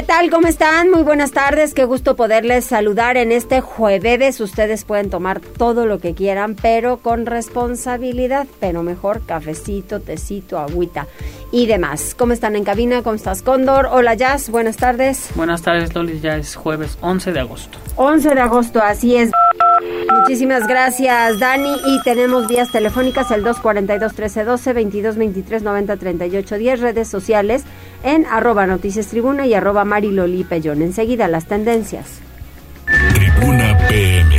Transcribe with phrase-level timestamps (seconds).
[0.00, 0.30] ¿Qué tal?
[0.30, 0.90] ¿Cómo están?
[0.90, 1.74] Muy buenas tardes.
[1.74, 4.40] Qué gusto poderles saludar en este jueves.
[4.40, 8.46] Ustedes pueden tomar todo lo que quieran, pero con responsabilidad.
[8.60, 11.06] Pero mejor cafecito, tecito, agüita
[11.52, 12.14] y demás.
[12.16, 13.02] ¿Cómo están en cabina?
[13.02, 13.90] ¿Cómo estás, Cóndor?
[13.92, 14.48] Hola, Jazz.
[14.48, 15.28] Buenas tardes.
[15.34, 16.18] Buenas tardes, Loli.
[16.18, 17.76] Ya es jueves 11 de agosto.
[17.96, 19.30] 11 de agosto, así es.
[20.18, 21.72] Muchísimas gracias, Dani.
[21.86, 27.64] Y tenemos vías telefónicas el 242-1312, 2223-9038, redes sociales
[28.02, 30.82] en arroba noticias tribuna y arroba mariloli pellón.
[30.82, 32.20] Enseguida las tendencias.
[33.14, 34.36] Tribuna PM.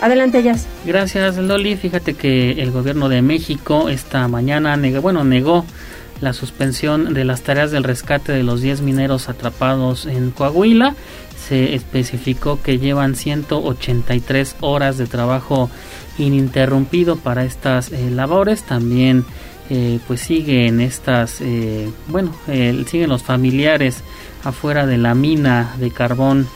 [0.00, 0.66] Adelante, Jazz.
[0.84, 1.76] Gracias, Loli.
[1.76, 5.66] Fíjate que el gobierno de México esta mañana negó, bueno, negó
[6.20, 10.94] la suspensión de las tareas del rescate de los 10 mineros atrapados en Coahuila
[11.50, 15.68] se especificó que llevan 183 horas de trabajo
[16.16, 18.62] ininterrumpido para estas eh, labores.
[18.62, 19.24] También
[19.68, 24.04] eh, pues siguen estas, eh, bueno, siguen los familiares
[24.44, 26.46] afuera de la mina de carbón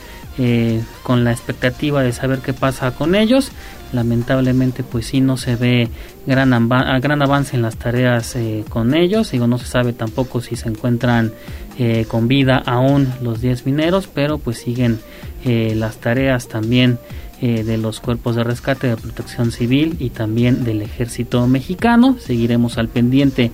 [1.03, 3.51] con la expectativa de saber qué pasa con ellos.
[3.95, 5.89] Lamentablemente pues sí no se ve
[6.27, 8.37] gran, gran avance en las tareas
[8.69, 9.31] con ellos.
[9.31, 11.31] Digo, no se sabe tampoco si se encuentran
[11.77, 14.99] eh, con vida aún los 10 mineros, pero pues siguen
[15.43, 16.99] eh, las tareas también
[17.41, 22.15] eh, de los cuerpos de rescate de protección civil y también del ejército mexicano.
[22.17, 23.51] Seguiremos al pendiente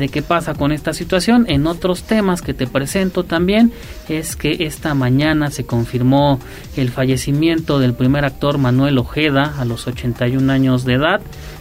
[0.00, 1.46] de qué pasa con esta situación.
[1.48, 3.72] En otros temas que te presento también
[4.08, 6.40] es que esta mañana se confirmó
[6.76, 11.20] el fallecimiento del primer actor Manuel Ojeda a los 81 años de edad.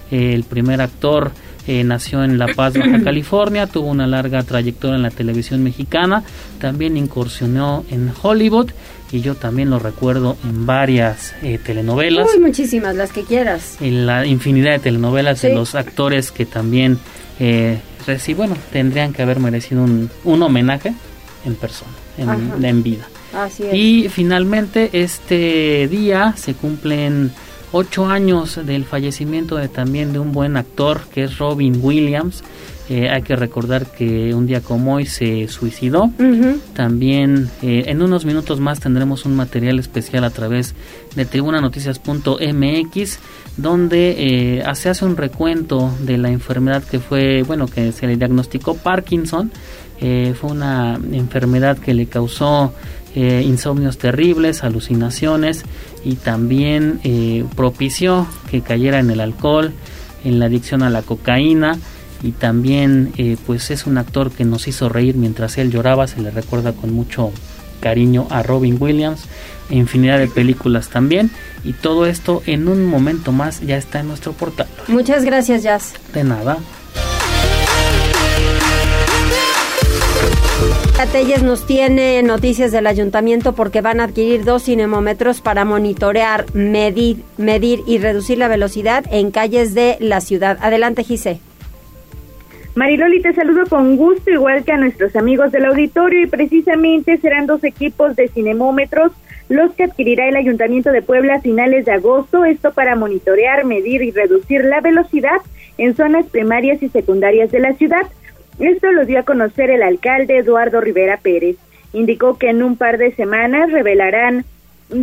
[0.09, 1.31] el primer actor
[1.67, 6.23] eh, nació en La Paz, Baja California, tuvo una larga trayectoria en la televisión mexicana,
[6.59, 8.71] también incursionó en Hollywood
[9.11, 12.27] y yo también lo recuerdo en varias eh, telenovelas.
[12.33, 13.77] Uy, muchísimas, las que quieras.
[13.81, 16.97] En la infinidad de telenovelas, de los actores que también,
[17.39, 17.79] eh,
[18.35, 20.93] bueno, tendrían que haber merecido un, un homenaje
[21.45, 23.07] en persona, en, en vida.
[23.33, 23.73] Así es.
[23.73, 27.31] Y finalmente este día se cumplen
[27.71, 32.43] ocho años del fallecimiento de también de un buen actor que es Robin Williams.
[32.89, 36.11] Eh, hay que recordar que un día como hoy se suicidó.
[36.73, 40.73] También eh, en unos minutos más tendremos un material especial a través
[41.15, 43.19] de tribunanoticias.mx
[43.57, 48.17] donde eh, se hace un recuento de la enfermedad que fue, bueno, que se le
[48.17, 49.51] diagnosticó Parkinson.
[49.99, 52.73] fue una enfermedad que le causó
[53.15, 55.63] eh, insomnios terribles, alucinaciones
[56.05, 59.73] y también eh, propició que cayera en el alcohol,
[60.23, 61.79] en la adicción a la cocaína
[62.21, 66.21] y también eh, pues es un actor que nos hizo reír mientras él lloraba, se
[66.21, 67.31] le recuerda con mucho
[67.79, 69.23] cariño a Robin Williams,
[69.69, 71.31] infinidad de películas también
[71.63, 74.67] y todo esto en un momento más ya está en nuestro portal.
[74.87, 75.93] Muchas gracias Jazz.
[76.13, 76.57] De nada.
[81.11, 87.23] Telles nos tiene noticias del ayuntamiento porque van a adquirir dos cinemómetros para monitorear, medir,
[87.37, 90.59] medir y reducir la velocidad en calles de la ciudad.
[90.61, 91.39] Adelante, Gise.
[92.79, 97.45] Mariloli, te saludo con gusto, igual que a nuestros amigos del auditorio, y precisamente serán
[97.45, 99.11] dos equipos de cinemómetros
[99.49, 104.01] los que adquirirá el Ayuntamiento de Puebla a finales de agosto, esto para monitorear, medir
[104.01, 105.41] y reducir la velocidad
[105.77, 108.07] en zonas primarias y secundarias de la ciudad.
[108.59, 111.57] Esto lo dio a conocer el alcalde Eduardo Rivera Pérez.
[111.91, 114.45] Indicó que en un par de semanas revelarán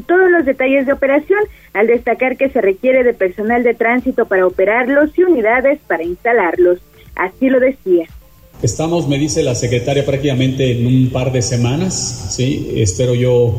[0.07, 1.41] todos los detalles de operación,
[1.75, 6.81] al destacar que se requiere de personal de tránsito para operarlos y unidades para instalarlos.
[7.17, 8.07] Así lo decía.
[8.63, 12.73] Estamos, me dice la secretaria, prácticamente en un par de semanas, ¿sí?
[12.77, 13.55] Espero yo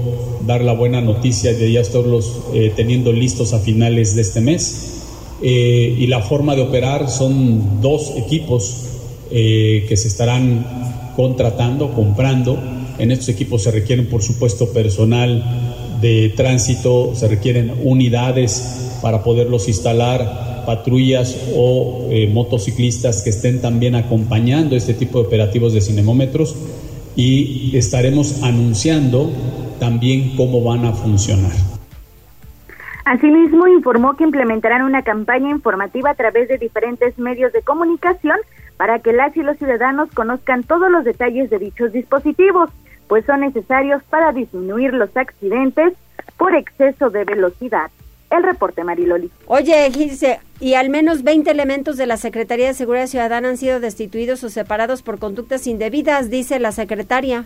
[0.48, 4.94] dar la buena noticia de ya estarlos eh, teniendo listos a finales de este mes.
[5.44, 8.86] Eh, y la forma de operar son dos equipos
[9.30, 12.58] eh, que se estarán contratando, comprando.
[12.98, 19.68] En estos equipos se requieren, por supuesto, personal de tránsito, se requieren unidades para poderlos
[19.68, 26.58] instalar, patrullas o eh, motociclistas que estén también acompañando este tipo de operativos de cinemómetros
[27.16, 29.32] y estaremos anunciando
[29.80, 31.54] también cómo van a funcionar.
[33.06, 38.36] Asimismo, informó que implementarán una campaña informativa a través de diferentes medios de comunicación
[38.76, 42.70] para que las y los ciudadanos conozcan todos los detalles de dichos dispositivos,
[43.08, 45.94] pues son necesarios para disminuir los accidentes,
[46.38, 47.90] por exceso de velocidad.
[48.30, 49.32] El reporte, Mariloli.
[49.46, 53.80] Oye, Gilce, y al menos 20 elementos de la Secretaría de Seguridad Ciudadana han sido
[53.80, 57.46] destituidos o separados por conductas indebidas, dice la secretaria.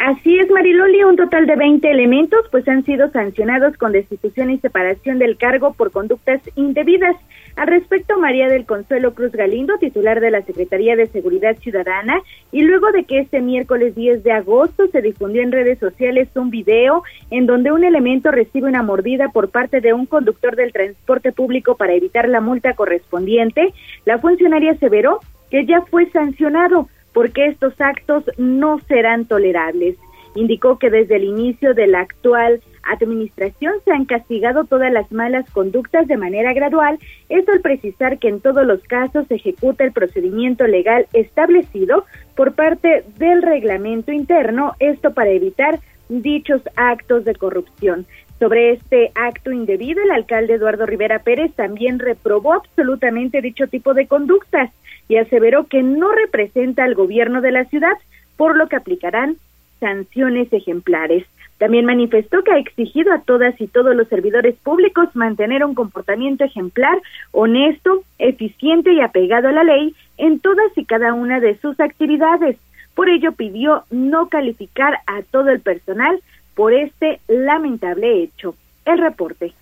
[0.00, 4.56] Así es, Mariloli, un total de 20 elementos pues han sido sancionados con destitución y
[4.56, 7.16] separación del cargo por conductas indebidas.
[7.56, 12.18] Al respecto, María del Consuelo Cruz Galindo, titular de la Secretaría de Seguridad Ciudadana,
[12.50, 16.48] y luego de que este miércoles 10 de agosto se difundió en redes sociales un
[16.48, 21.30] video en donde un elemento recibe una mordida por parte de un conductor del transporte
[21.30, 23.74] público para evitar la multa correspondiente,
[24.06, 25.20] la funcionaria aseveró
[25.50, 29.96] que ya fue sancionado porque estos actos no serán tolerables.
[30.34, 35.48] Indicó que desde el inicio de la actual administración se han castigado todas las malas
[35.50, 36.98] conductas de manera gradual,
[37.28, 42.04] esto al precisar que en todos los casos se ejecuta el procedimiento legal establecido
[42.36, 48.06] por parte del reglamento interno, esto para evitar dichos actos de corrupción.
[48.38, 54.06] Sobre este acto indebido, el alcalde Eduardo Rivera Pérez también reprobó absolutamente dicho tipo de
[54.06, 54.70] conductas
[55.10, 57.98] y aseveró que no representa al gobierno de la ciudad,
[58.36, 59.38] por lo que aplicarán
[59.80, 61.26] sanciones ejemplares.
[61.58, 66.44] También manifestó que ha exigido a todas y todos los servidores públicos mantener un comportamiento
[66.44, 66.96] ejemplar,
[67.32, 72.56] honesto, eficiente y apegado a la ley en todas y cada una de sus actividades.
[72.94, 76.22] Por ello pidió no calificar a todo el personal
[76.54, 78.54] por este lamentable hecho.
[78.84, 79.54] El reporte.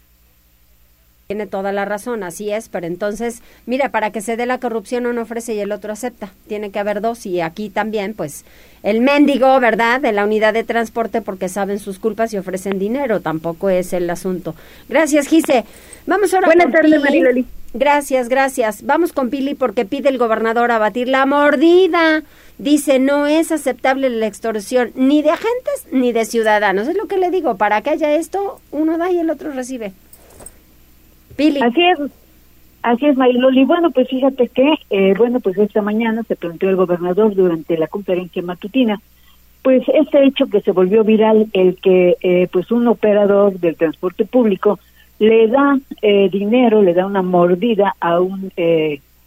[1.29, 5.05] Tiene toda la razón, así es, pero entonces, mira, para que se dé la corrupción
[5.05, 6.33] uno ofrece y el otro acepta.
[6.47, 8.47] Tiene que haber dos y aquí también, pues,
[8.83, 13.21] el mendigo, ¿verdad?, de la unidad de transporte porque saben sus culpas y ofrecen dinero,
[13.21, 14.55] tampoco es el asunto.
[14.89, 15.67] Gracias, Gise.
[16.07, 17.45] Vamos ahora Buenas tardes, Mariloli.
[17.75, 18.87] Gracias, gracias.
[18.87, 22.23] Vamos con Pili porque pide el gobernador abatir la mordida.
[22.57, 26.89] Dice, no es aceptable la extorsión ni de agentes ni de ciudadanos.
[26.89, 29.93] Es lo que le digo, para que haya esto, uno da y el otro recibe.
[31.39, 31.99] Así es,
[32.83, 33.65] así es, Mariloli.
[33.65, 37.87] Bueno, pues fíjate que, eh, bueno, pues esta mañana se planteó el gobernador durante la
[37.87, 39.01] conferencia matutina,
[39.63, 44.25] pues este hecho que se volvió viral, el que eh, pues un operador del transporte
[44.25, 44.81] público
[45.21, 48.53] le da eh, dinero, le da una mordida a un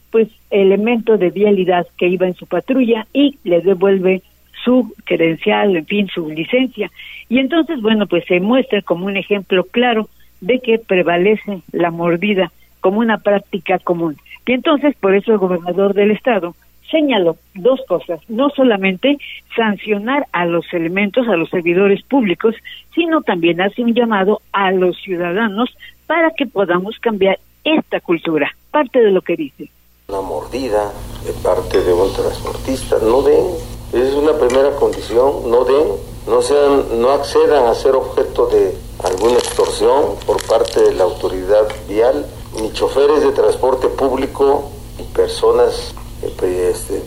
[0.10, 4.22] pues elemento de vialidad que iba en su patrulla y le devuelve
[4.66, 6.92] su credencial, en fin, su licencia.
[7.30, 10.10] Y entonces, bueno, pues se muestra como un ejemplo claro
[10.42, 12.52] de que prevalece la mordida
[12.82, 14.18] como una práctica común.
[14.46, 16.56] Y entonces, por eso el gobernador del estado
[16.90, 19.18] señaló dos cosas, no solamente
[19.56, 22.54] sancionar a los elementos, a los servidores públicos,
[22.94, 25.70] sino también hace un llamado a los ciudadanos
[26.06, 28.52] para que podamos cambiar esta cultura.
[28.72, 29.70] Parte de lo que dice.
[30.10, 30.92] Una mordida
[31.26, 33.46] de parte de un transportista, no den,
[33.94, 35.88] es una primera condición, no den,
[36.28, 41.68] no sean, no accedan a ser objeto de alguna extorsión por parte de la autoridad
[41.88, 42.26] vial,
[42.56, 44.66] ni choferes de transporte público,
[44.98, 47.04] ni personas eh, este,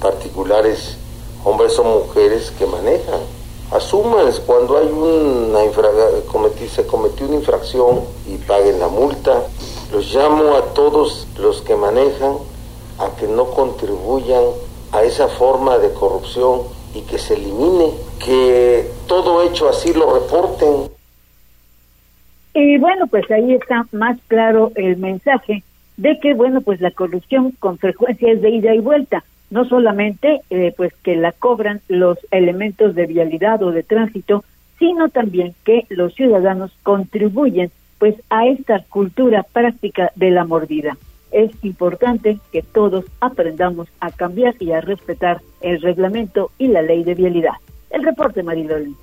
[0.00, 0.96] particulares,
[1.44, 3.20] hombres o mujeres que manejan.
[3.72, 5.88] Asuman cuando hay una infra
[6.74, 9.44] se cometió una infracción y paguen la multa.
[9.90, 12.36] Los llamo a todos los que manejan
[12.98, 14.44] a que no contribuyan
[14.92, 16.62] a esa forma de corrupción
[16.94, 20.91] y que se elimine, que todo hecho así lo reporten.
[22.54, 25.62] Y bueno, pues ahí está más claro el mensaje
[25.96, 29.24] de que, bueno, pues la corrupción con frecuencia es de ida y vuelta.
[29.50, 34.44] No solamente, eh, pues, que la cobran los elementos de vialidad o de tránsito,
[34.78, 40.96] sino también que los ciudadanos contribuyen, pues, a esta cultura práctica de la mordida.
[41.30, 47.04] Es importante que todos aprendamos a cambiar y a respetar el reglamento y la ley
[47.04, 47.54] de vialidad.
[47.90, 48.94] El reporte, Mariloli.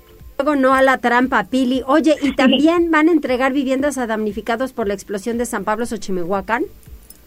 [0.42, 1.82] Luego no a la trampa, Pili.
[1.86, 5.84] Oye, ¿y también van a entregar viviendas a damnificados por la explosión de San Pablo
[5.84, 6.62] Xochimehuacán?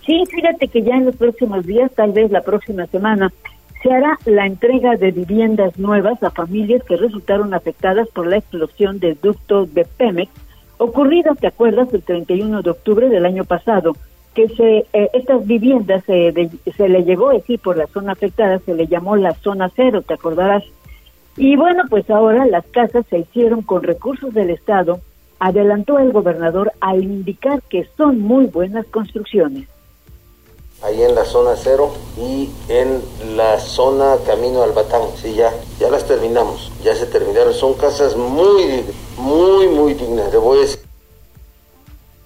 [0.04, 3.32] Sí, fíjate que ya en los próximos días, tal vez la próxima semana,
[3.84, 8.98] se hará la entrega de viviendas nuevas a familias que resultaron afectadas por la explosión
[8.98, 10.32] del ducto de Pemex,
[10.80, 13.96] ocurrida, ¿te acuerdas?, el 31 de octubre del año pasado,
[14.34, 16.32] que se eh, estas viviendas se
[16.90, 20.16] le llegó a decir por la zona afectada, se le llamó la zona cero, ¿te
[20.16, 20.64] acordarás?
[21.36, 25.00] Y bueno, pues ahora las casas se hicieron con recursos del Estado,
[25.40, 29.68] adelantó el gobernador al indicar que son muy buenas construcciones.
[30.84, 33.02] Ahí en la zona cero y en
[33.38, 35.50] la zona Camino al Batán, sí, ya,
[35.80, 37.54] ya las terminamos, ya se terminaron.
[37.54, 38.84] Son casas muy,
[39.18, 40.60] muy, muy dignas, de voy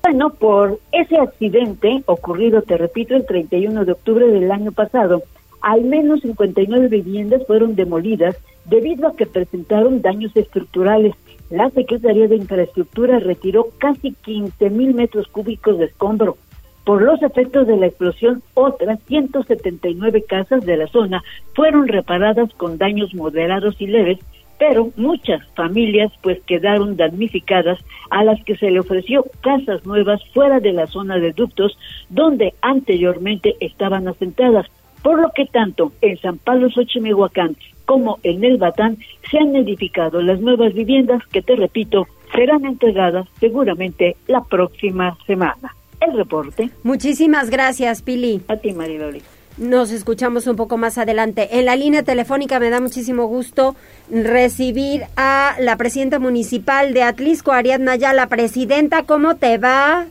[0.01, 5.21] Bueno, por ese accidente ocurrido, te repito, el 31 de octubre del año pasado,
[5.61, 8.35] al menos 59 viviendas fueron demolidas
[8.67, 11.15] debido a que presentaron daños estructurales
[11.49, 16.37] la Secretaría de Infraestructura retiró casi 15 mil metros cúbicos de escombro.
[16.83, 22.77] Por los efectos de la explosión, otras 179 casas de la zona fueron reparadas con
[22.77, 24.19] daños moderados y leves,
[24.59, 30.59] pero muchas familias pues quedaron damnificadas a las que se le ofreció casas nuevas fuera
[30.59, 31.77] de la zona de ductos
[32.09, 34.65] donde anteriormente estaban asentadas,
[35.03, 37.55] por lo que tanto en San Pablo Xochimehuacán
[37.87, 38.97] como en el Batán
[39.31, 45.73] se han edificado las nuevas viviendas que, te repito, serán entregadas seguramente la próxima semana.
[46.01, 46.69] El reporte.
[46.83, 48.41] Muchísimas gracias, Pili.
[48.49, 49.21] A ti, Mariloli.
[49.57, 51.57] Nos escuchamos un poco más adelante.
[51.57, 53.75] En la línea telefónica me da muchísimo gusto
[54.11, 60.05] recibir a la presidenta municipal de Atlisco, Ariadna la Presidenta, ¿cómo te va?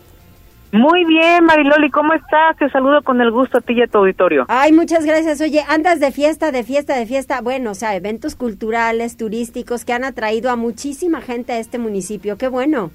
[0.72, 2.56] Muy bien, Mariloli, ¿cómo estás?
[2.58, 4.44] Te saludo con el gusto a ti y a tu auditorio.
[4.48, 5.40] Ay, muchas gracias.
[5.40, 7.40] Oye, andas de fiesta, de fiesta, de fiesta.
[7.40, 12.36] Bueno, o sea, eventos culturales, turísticos que han atraído a muchísima gente a este municipio.
[12.36, 12.90] Qué bueno.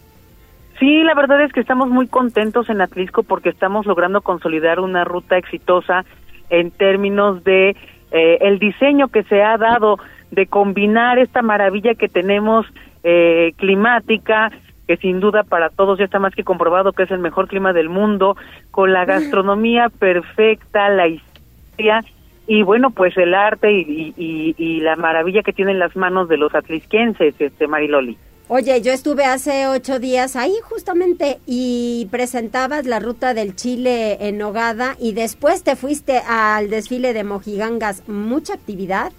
[0.80, 5.04] Sí, la verdad es que estamos muy contentos en Atlisco porque estamos logrando consolidar una
[5.04, 6.06] ruta exitosa
[6.50, 7.76] en términos de
[8.12, 9.98] eh, el diseño que se ha dado
[10.32, 12.66] de combinar esta maravilla que tenemos
[13.04, 14.52] eh, climática
[14.88, 17.74] que sin duda para todos ya está más que comprobado que es el mejor clima
[17.74, 18.36] del mundo,
[18.72, 22.02] con la gastronomía perfecta, la historia
[22.48, 24.14] y bueno, pues el arte y,
[24.58, 28.18] y, la maravilla que tienen las manos de los atlisquenses, este Mariloli.
[28.50, 34.38] Oye, yo estuve hace ocho días ahí justamente y presentabas la ruta del Chile en
[34.38, 38.06] Nogada y después te fuiste al desfile de Mojigangas.
[38.10, 39.14] ¿Mucha actividad?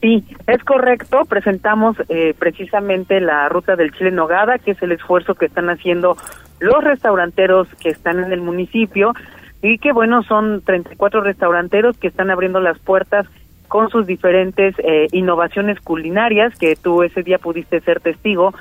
[0.00, 1.24] Sí, es correcto.
[1.28, 6.16] Presentamos eh, precisamente la ruta del Chile Nogada, que es el esfuerzo que están haciendo
[6.60, 9.12] los restauranteros que están en el municipio
[9.60, 13.26] y que bueno, son 34 restauranteros que están abriendo las puertas
[13.66, 18.54] con sus diferentes eh, innovaciones culinarias, que tú ese día pudiste ser testigo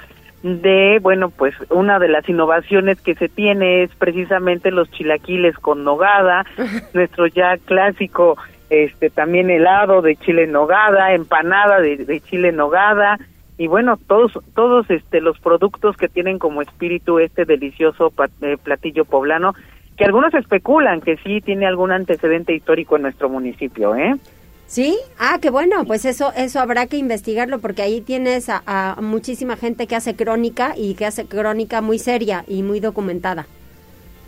[0.44, 5.84] de, bueno, pues una de las innovaciones que se tiene es precisamente los chilaquiles con
[5.84, 6.46] nogada,
[6.94, 8.38] nuestro ya clásico
[8.70, 13.18] este también helado de chile en nogada, empanada de, chile en nogada
[13.58, 19.06] y bueno, todos todos este los productos que tienen como espíritu este delicioso eh, platillo
[19.06, 19.54] poblano
[19.98, 24.16] que algunos especulan que sí tiene algún antecedente histórico en nuestro municipio, ¿eh?
[24.68, 29.02] Sí, ah, qué bueno, pues eso eso habrá que investigarlo porque ahí tienes a, a
[29.02, 33.48] muchísima gente que hace crónica y que hace crónica muy seria y muy documentada.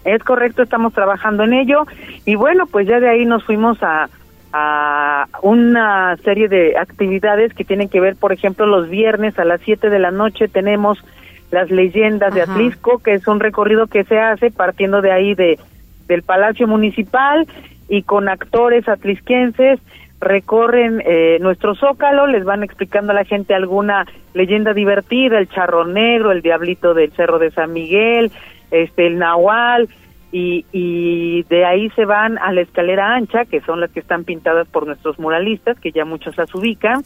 [0.05, 1.85] Es correcto, estamos trabajando en ello
[2.25, 4.09] y bueno, pues ya de ahí nos fuimos a,
[4.51, 9.61] a una serie de actividades que tienen que ver, por ejemplo, los viernes a las
[9.61, 11.03] 7 de la noche tenemos
[11.51, 15.59] las leyendas de Atlisco, que es un recorrido que se hace partiendo de ahí de
[16.07, 17.47] del Palacio Municipal
[17.87, 19.79] y con actores atlisquenses
[20.19, 25.85] recorren eh, nuestro zócalo, les van explicando a la gente alguna leyenda divertida, el charro
[25.85, 28.31] negro, el diablito del Cerro de San Miguel,
[28.69, 29.87] este el nahual,
[30.31, 34.23] y, y de ahí se van a la escalera ancha, que son las que están
[34.23, 37.03] pintadas por nuestros muralistas, que ya muchos las ubican,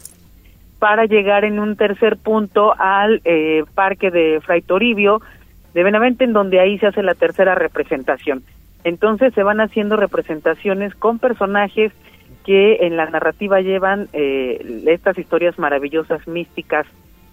[0.78, 5.22] para llegar en un tercer punto al eh, parque de Fray Toribio
[5.72, 8.42] de Benavente, en donde ahí se hace la tercera representación.
[8.84, 11.92] Entonces se van haciendo representaciones con personajes
[12.44, 16.86] que en la narrativa llevan eh, estas historias maravillosas, místicas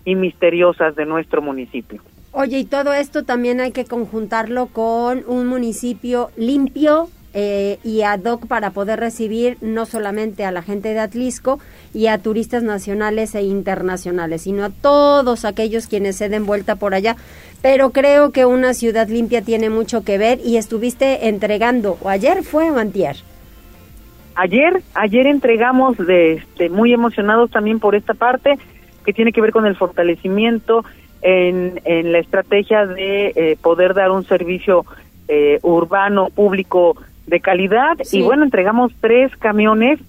[0.06, 2.02] y misteriosas de nuestro municipio.
[2.34, 8.24] Oye, y todo esto también hay que conjuntarlo con un municipio limpio eh, y ad
[8.24, 11.60] hoc para poder recibir no solamente a la gente de Atlisco
[11.94, 16.94] y a turistas nacionales e internacionales, sino a todos aquellos quienes se den vuelta por
[16.94, 17.18] allá.
[17.62, 22.44] Pero creo que una ciudad limpia tiene mucho que ver y estuviste entregando, o ayer
[22.44, 23.18] fue o antier.
[24.36, 28.58] Ayer, ayer entregamos de, este, muy emocionados también por esta parte
[29.06, 30.86] que tiene que ver con el fortalecimiento
[31.22, 34.86] en, en la estrategia de eh, poder dar un servicio
[35.28, 36.98] eh, urbano público
[37.28, 37.98] de calidad.
[38.12, 40.00] Y bueno entregamos tres camiones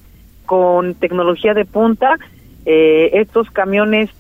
[0.47, 2.19] con tecnología de punta.
[2.67, 4.11] Eh, estos camiones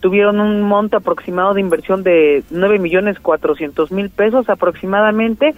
[0.00, 5.54] tuvieron un monto aproximado de inversión de nueve millones cuatrocientos mil pesos aproximadamente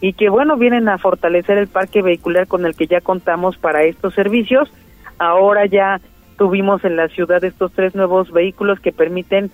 [0.00, 3.82] y que bueno vienen a fortalecer el parque vehicular con el que ya contamos para
[3.82, 4.70] estos servicios.
[5.18, 6.00] Ahora ya
[6.38, 9.50] tuvimos en la ciudad estos tres nuevos vehículos que permiten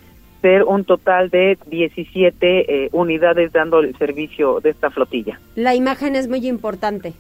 [0.47, 5.41] ser un total de 17 eh, unidades dando el servicio de esta flotilla.
[5.57, 7.15] La imagen es muy importante.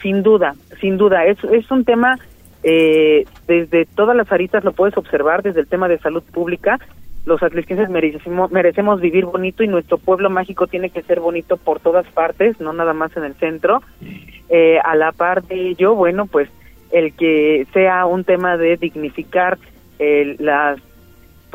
[0.00, 1.26] Sin duda, sin duda.
[1.26, 2.18] Es, es un tema,
[2.62, 6.80] eh, desde todas las aristas lo puedes observar, desde el tema de salud pública.
[7.26, 11.80] Los atlisquenses merecemos, merecemos vivir bonito y nuestro pueblo mágico tiene que ser bonito por
[11.80, 13.82] todas partes, no nada más en el centro.
[14.48, 16.48] Eh, a la par de ello, bueno, pues
[16.92, 19.58] el que sea un tema de dignificar
[20.38, 20.78] las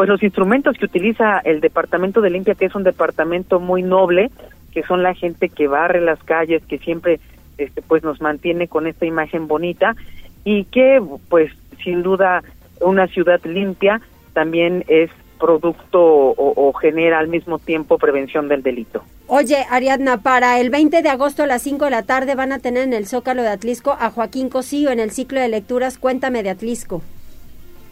[0.01, 4.31] pues los instrumentos que utiliza el departamento de limpia, que es un departamento muy noble,
[4.72, 7.20] que son la gente que barre las calles, que siempre
[7.60, 9.96] este, pues nos mantiene con esta imagen bonita
[10.43, 11.51] y que pues
[11.84, 12.41] sin duda
[12.79, 14.01] una ciudad limpia
[14.34, 19.03] también es producto o, genera al mismo tiempo prevención del delito.
[19.27, 22.58] Oye, Ariadna, para el 20 de agosto a las 5 de la tarde van a
[22.58, 26.41] tener en el Zócalo de Atlisco a Joaquín Cosío en el ciclo de lecturas Cuéntame
[26.41, 27.03] de Atlisco.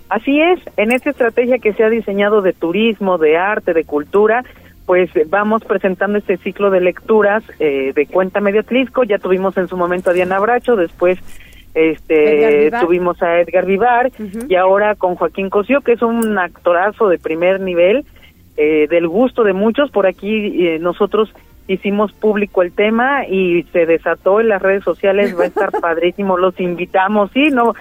[0.09, 4.43] Así es, en esta estrategia que se ha diseñado de turismo, de arte, de cultura,
[4.87, 9.03] pues vamos presentando este ciclo de lecturas eh, de Cuéntame de Atlisco.
[9.03, 11.19] Ya tuvimos en su momento a Diana Bracho, después
[11.75, 14.11] este tuvimos a Edgar Vivar
[14.47, 18.03] y ahora con Joaquín Cosío que es un actorazo de primer nivel
[18.57, 19.91] eh, del gusto de muchos.
[19.91, 21.31] Por aquí eh, nosotros
[21.67, 26.35] hicimos público el tema y se desató en las redes sociales va a estar padrísimo
[26.35, 27.29] los invitamos.
[27.31, 27.75] Sí no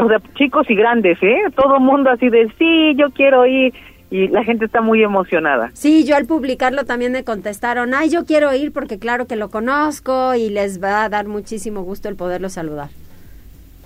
[0.00, 3.72] o sea, chicos y grandes eh todo mundo así de sí yo quiero ir
[4.10, 5.70] y la gente está muy emocionada.
[5.72, 9.48] Sí, yo al publicarlo también me contestaron, ay, yo quiero ir porque claro que lo
[9.50, 12.90] conozco y les va a dar muchísimo gusto el poderlo saludar.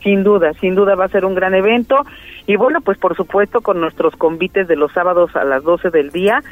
[0.02, 1.96] Sin duda, sin duda va a ser un gran evento.
[2.46, 6.10] Y bueno, pues por supuesto con nuestros convites de los sábados a las 12 del
[6.10, 6.42] día,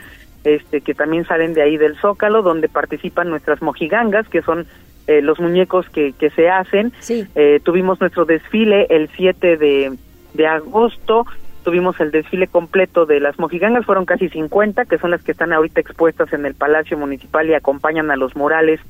[0.44, 4.66] este que también salen de ahí del Zócalo, donde participan nuestras mojigangas, que son
[5.06, 6.92] eh, los muñecos que, que se hacen.
[7.00, 7.26] Sí.
[7.34, 9.92] Eh, tuvimos nuestro desfile el 7 de,
[10.34, 11.26] de agosto,
[11.64, 15.52] tuvimos el desfile completo de las mojigangas, fueron casi 50, que son las que están
[15.52, 18.80] ahorita expuestas en el Palacio Municipal y acompañan a los murales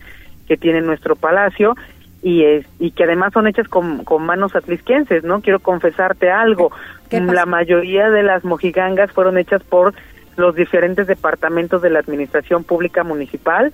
[0.47, 1.75] que tiene nuestro palacio
[2.23, 5.41] y, es, y que además son hechas con, con manos atlisquenses, ¿no?
[5.41, 6.73] Quiero confesarte algo,
[7.11, 9.95] la mayoría de las mojigangas fueron hechas por
[10.37, 13.73] los diferentes departamentos de la administración pública municipal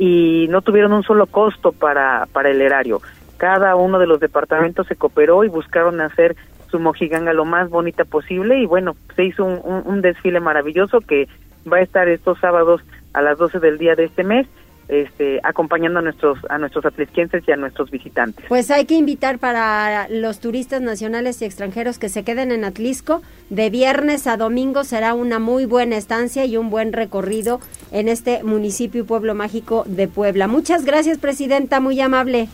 [0.00, 3.02] y no tuvieron un solo costo para, para el erario.
[3.36, 6.36] Cada uno de los departamentos se cooperó y buscaron hacer
[6.70, 11.28] su mojiganga lo más bonita posible y bueno, se hizo un, un desfile maravilloso que
[11.70, 12.80] va a estar estos sábados
[13.12, 14.46] a las 12 del día de este mes
[14.90, 18.44] este, acompañando a nuestros a nuestros atlisquenses y a nuestros visitantes.
[18.48, 23.22] Pues hay que invitar para los turistas nacionales y extranjeros que se queden en Atlisco.
[23.50, 27.60] De viernes a domingo será una muy buena estancia y un buen recorrido
[27.92, 30.48] en este municipio y pueblo mágico de Puebla.
[30.48, 32.48] Muchas gracias, presidenta, muy amable.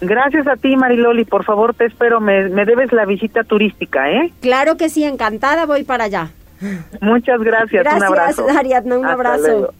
[0.00, 1.24] Gracias a ti, Mariloli.
[1.24, 2.20] Por favor, te espero.
[2.20, 4.32] Me, me debes la visita turística, ¿eh?
[4.40, 5.66] Claro que sí, encantada.
[5.66, 6.30] Voy para allá.
[7.00, 7.82] Muchas gracias.
[7.82, 8.46] gracias un abrazo.
[8.48, 9.74] Ariadna, un abrazo.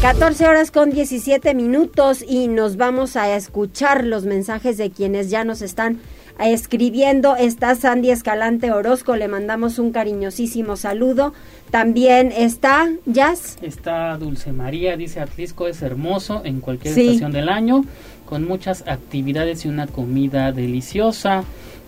[0.00, 5.42] 14 horas con 17 minutos y nos vamos a escuchar los mensajes de quienes ya
[5.42, 5.98] nos están
[6.38, 7.34] escribiendo.
[7.34, 11.34] Está Sandy Escalante Orozco, le mandamos un cariñosísimo saludo.
[11.72, 13.58] También está Jazz.
[13.60, 17.84] Está Dulce María, dice Atlisco es hermoso en cualquier estación del año,
[18.24, 21.42] con muchas actividades y una comida deliciosa.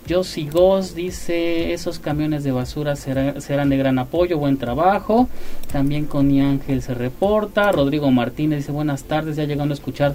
[0.09, 5.29] Josie Goss dice, esos camiones de basura serán de gran apoyo, buen trabajo.
[5.73, 7.71] También Connie Ángel se reporta.
[7.71, 10.15] Rodrigo Martínez dice, buenas tardes, ya llegando a escuchar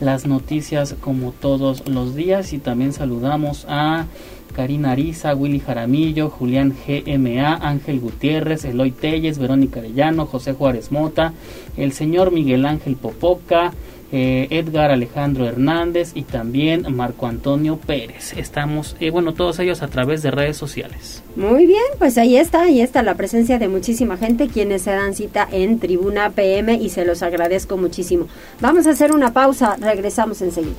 [0.00, 2.52] las noticias como todos los días.
[2.52, 4.06] Y también saludamos a
[4.54, 11.32] Karina Ariza, Willy Jaramillo, Julián GMA, Ángel Gutiérrez, Eloy Telles, Verónica Arellano, José Juárez Mota,
[11.76, 13.72] el señor Miguel Ángel Popoca,
[14.12, 18.32] eh, Edgar Alejandro Hernández y también Marco Antonio Pérez.
[18.36, 21.22] Estamos, eh, bueno, todos ellos a través de redes sociales.
[21.34, 25.14] Muy bien, pues ahí está, ahí está la presencia de muchísima gente quienes se dan
[25.14, 28.28] cita en Tribuna PM y se los agradezco muchísimo.
[28.60, 30.78] Vamos a hacer una pausa, regresamos enseguida.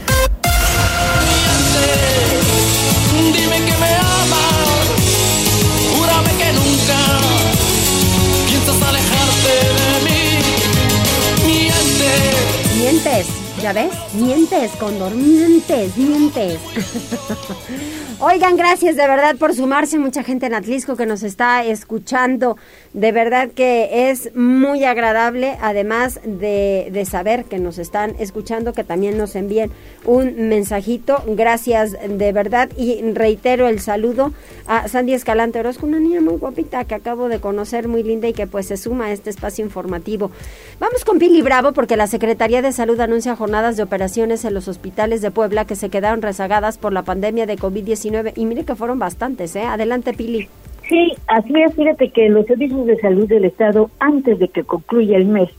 [13.71, 13.93] ¿Ya ves?
[14.15, 16.59] Mientes, Condor, mientes, mientes.
[18.19, 19.97] Oigan, gracias de verdad por sumarse.
[19.97, 22.57] Mucha gente en Atlisco que nos está escuchando.
[22.93, 28.83] De verdad que es muy agradable, además de, de saber que nos están escuchando, que
[28.83, 29.71] también nos envíen
[30.05, 31.23] un mensajito.
[31.25, 32.69] Gracias de verdad.
[32.77, 34.33] Y reitero el saludo
[34.67, 38.33] a Sandy Escalante Orozco, una niña muy guapita que acabo de conocer, muy linda y
[38.33, 40.29] que pues se suma a este espacio informativo.
[40.79, 44.67] Vamos con Pili Bravo porque la Secretaría de Salud anuncia jornada de operaciones en los
[44.67, 48.33] hospitales de Puebla que se quedaron rezagadas por la pandemia de COVID-19.
[48.35, 49.63] Y mire que fueron bastantes, ¿eh?
[49.63, 50.49] Adelante, Pili.
[50.89, 51.75] Sí, así es.
[51.75, 55.49] Fíjate que los servicios de salud del Estado, antes de que concluya el mes,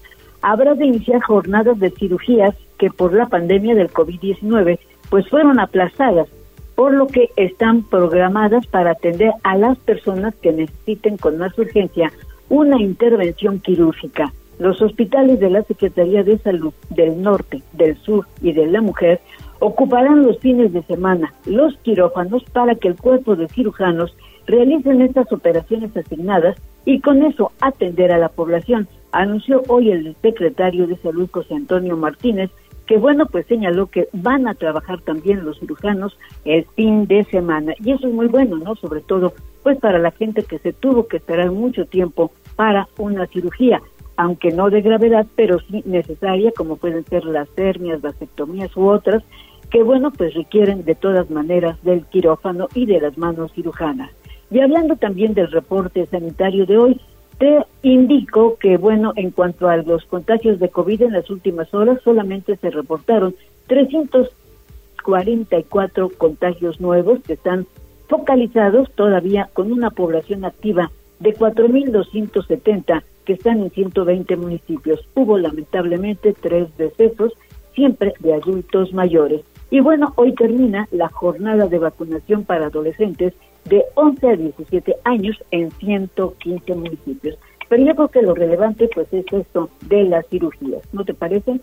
[0.43, 6.29] habrá de iniciar jornadas de cirugías que por la pandemia del COVID-19 pues fueron aplazadas,
[6.75, 12.11] por lo que están programadas para atender a las personas que necesiten con más urgencia
[12.49, 14.33] una intervención quirúrgica.
[14.62, 19.20] Los hospitales de la Secretaría de Salud del Norte, del Sur y de la Mujer
[19.59, 25.33] ocuparán los fines de semana los quirófanos para que el cuerpo de cirujanos realicen estas
[25.33, 31.29] operaciones asignadas y con eso atender a la población, anunció hoy el secretario de Salud
[31.33, 32.53] José Antonio Martínez,
[32.87, 37.75] que bueno, pues señaló que van a trabajar también los cirujanos el fin de semana.
[37.85, 38.77] Y eso es muy bueno, ¿no?
[38.77, 39.33] Sobre todo,
[39.64, 43.83] pues para la gente que se tuvo que esperar mucho tiempo para una cirugía
[44.16, 49.22] aunque no de gravedad, pero sí necesaria, como pueden ser las hernias, vasectomías u otras,
[49.70, 54.11] que bueno, pues requieren de todas maneras del quirófano y de las manos cirujanas.
[54.51, 57.01] Y hablando también del reporte sanitario de hoy,
[57.38, 62.01] te indico que bueno, en cuanto a los contagios de COVID en las últimas horas,
[62.05, 63.35] solamente se reportaron
[63.66, 67.66] 344 contagios nuevos que están
[68.09, 75.00] focalizados todavía con una población activa de 4.270 que están en 120 municipios.
[75.14, 77.32] Hubo lamentablemente tres decesos,
[77.74, 79.42] siempre de adultos mayores.
[79.70, 83.32] Y bueno, hoy termina la jornada de vacunación para adolescentes
[83.64, 87.38] de 11 a 17 años en 115 municipios.
[87.68, 91.61] Pero yo creo que lo relevante pues es esto de las cirugías, ¿no te parece?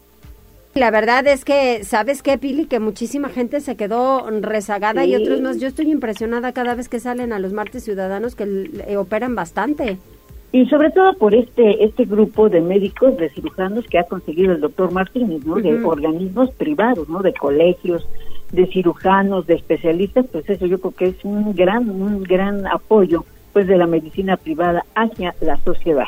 [0.75, 2.65] La verdad es que, ¿sabes qué, Pili?
[2.65, 5.59] Que muchísima gente se quedó rezagada y otros más.
[5.59, 9.97] Yo estoy impresionada cada vez que salen a los martes ciudadanos que eh, operan bastante.
[10.51, 14.61] Y sobre todo por este este grupo de médicos, de cirujanos que ha conseguido el
[14.61, 15.55] doctor Martínez, ¿no?
[15.55, 17.21] De organismos privados, ¿no?
[17.21, 18.07] De colegios,
[18.51, 23.25] de cirujanos, de especialistas, pues eso yo creo que es un gran, un gran apoyo,
[23.53, 26.05] pues, de la medicina privada hacia la sociedad.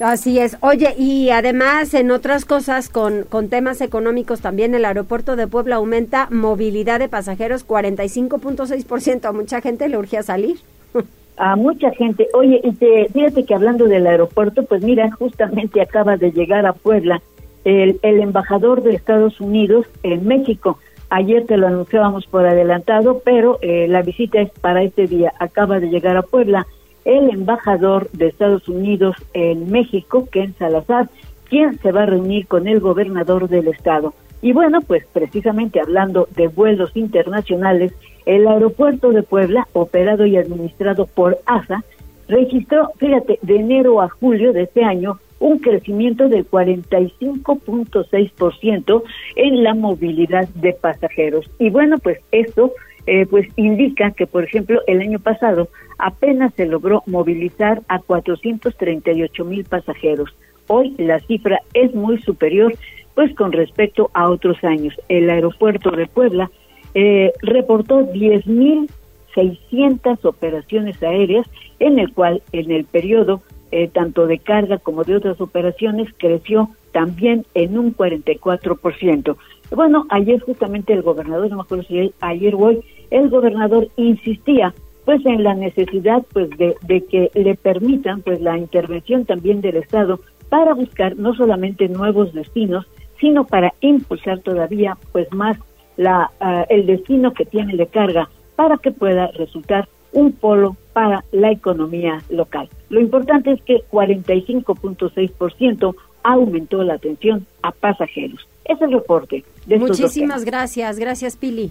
[0.00, 0.58] Así es.
[0.60, 5.76] Oye, y además en otras cosas con, con temas económicos también el aeropuerto de Puebla
[5.76, 9.24] aumenta movilidad de pasajeros 45.6%.
[9.24, 10.58] A mucha gente le urgía salir.
[11.36, 12.28] a mucha gente.
[12.34, 16.72] Oye, y te, fíjate que hablando del aeropuerto, pues mira, justamente acaba de llegar a
[16.72, 17.22] Puebla
[17.64, 20.78] el, el embajador de Estados Unidos en México.
[21.08, 25.32] Ayer te lo anunciábamos por adelantado, pero eh, la visita es para este día.
[25.38, 26.66] Acaba de llegar a Puebla
[27.04, 31.08] el embajador de Estados Unidos en México, Ken Salazar,
[31.48, 34.14] quien se va a reunir con el gobernador del estado.
[34.42, 37.92] Y bueno, pues precisamente hablando de vuelos internacionales,
[38.26, 41.82] el aeropuerto de Puebla, operado y administrado por ASA,
[42.28, 49.02] registró, fíjate, de enero a julio de este año, un crecimiento del 45.6%
[49.36, 51.48] en la movilidad de pasajeros.
[51.58, 52.72] Y bueno, pues esto
[53.06, 59.44] eh, pues indica que, por ejemplo, el año pasado apenas se logró movilizar a 438
[59.44, 60.34] mil pasajeros.
[60.66, 62.74] Hoy la cifra es muy superior,
[63.14, 64.94] pues con respecto a otros años.
[65.08, 66.50] El aeropuerto de Puebla
[66.98, 71.46] eh, reportó 10.600 operaciones aéreas,
[71.78, 76.70] en el cual en el periodo eh, tanto de carga como de otras operaciones creció
[76.92, 79.36] también en un 44%.
[79.72, 82.80] Bueno, ayer justamente el gobernador, no me acuerdo si ayer hoy,
[83.10, 84.72] el gobernador insistía
[85.04, 89.76] pues en la necesidad pues de, de que le permitan pues la intervención también del
[89.76, 92.86] Estado para buscar no solamente nuevos destinos,
[93.20, 95.58] sino para impulsar todavía pues más
[95.96, 101.24] la, ah, el destino que tiene de carga para que pueda resultar un polo para
[101.32, 102.68] la economía local.
[102.88, 108.46] Lo importante es que 45.6% aumentó la atención a pasajeros.
[108.64, 109.44] Es el reporte.
[109.66, 111.70] De Muchísimas gracias, gracias Pili.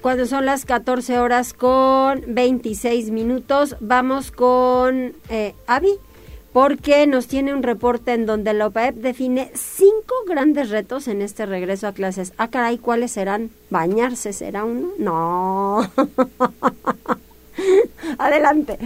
[0.00, 5.90] Cuando son las 14 horas con 26 minutos, vamos con eh, Avi
[6.56, 11.44] porque nos tiene un reporte en donde la OPAEP define cinco grandes retos en este
[11.44, 12.32] regreso a clases.
[12.38, 13.50] Ah, caray, ¿cuáles serán?
[13.68, 14.88] ¿Bañarse será uno?
[14.98, 15.86] No.
[18.18, 18.78] Adelante.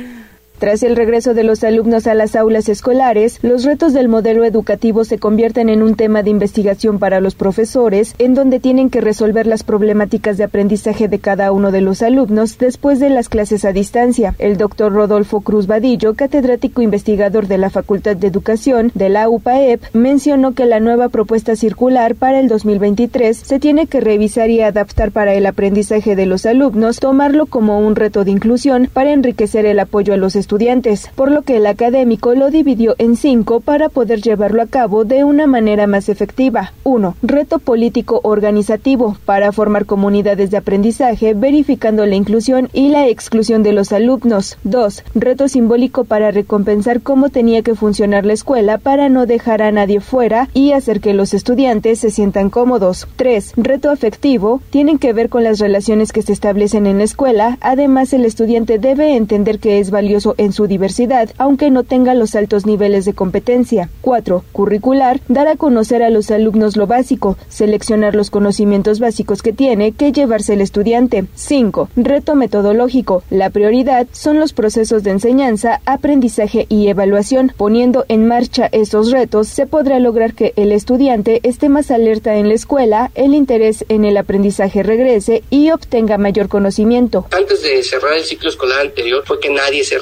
[0.61, 5.05] Tras el regreso de los alumnos a las aulas escolares, los retos del modelo educativo
[5.05, 9.47] se convierten en un tema de investigación para los profesores, en donde tienen que resolver
[9.47, 13.73] las problemáticas de aprendizaje de cada uno de los alumnos después de las clases a
[13.73, 14.35] distancia.
[14.39, 19.81] El doctor Rodolfo Cruz Vadillo, catedrático investigador de la Facultad de Educación de la UPAEP,
[19.95, 25.11] mencionó que la nueva propuesta circular para el 2023 se tiene que revisar y adaptar
[25.11, 29.79] para el aprendizaje de los alumnos, tomarlo como un reto de inclusión para enriquecer el
[29.79, 33.89] apoyo a los estudiantes estudiantes, por lo que el académico lo dividió en cinco para
[33.89, 36.73] poder llevarlo a cabo de una manera más efectiva.
[36.83, 37.15] 1.
[37.23, 43.73] Reto político organizativo para formar comunidades de aprendizaje verificando la inclusión y la exclusión de
[43.73, 44.59] los alumnos.
[44.65, 45.05] 2.
[45.15, 50.01] Reto simbólico para recompensar cómo tenía que funcionar la escuela para no dejar a nadie
[50.01, 53.07] fuera y hacer que los estudiantes se sientan cómodos.
[53.15, 53.53] 3.
[53.57, 57.57] Reto afectivo tienen que ver con las relaciones que se establecen en la escuela.
[57.61, 62.35] Además, el estudiante debe entender que es valioso en su diversidad, aunque no tenga los
[62.35, 63.91] altos niveles de competencia.
[64.01, 64.43] 4.
[64.53, 69.93] Curricular, dar a conocer a los alumnos lo básico, seleccionar los conocimientos básicos que tiene
[69.93, 71.27] que llevarse el estudiante.
[71.35, 71.91] 5.
[71.95, 73.23] Reto metodológico.
[73.29, 77.53] La prioridad son los procesos de enseñanza, aprendizaje y evaluación.
[77.59, 82.49] Poniendo en marcha estos retos, se podrá lograr que el estudiante esté más alerta en
[82.49, 87.27] la escuela, el interés en el aprendizaje regrese y obtenga mayor conocimiento.
[87.31, 89.99] Antes de cerrar el ciclo escolar anterior fue que nadie se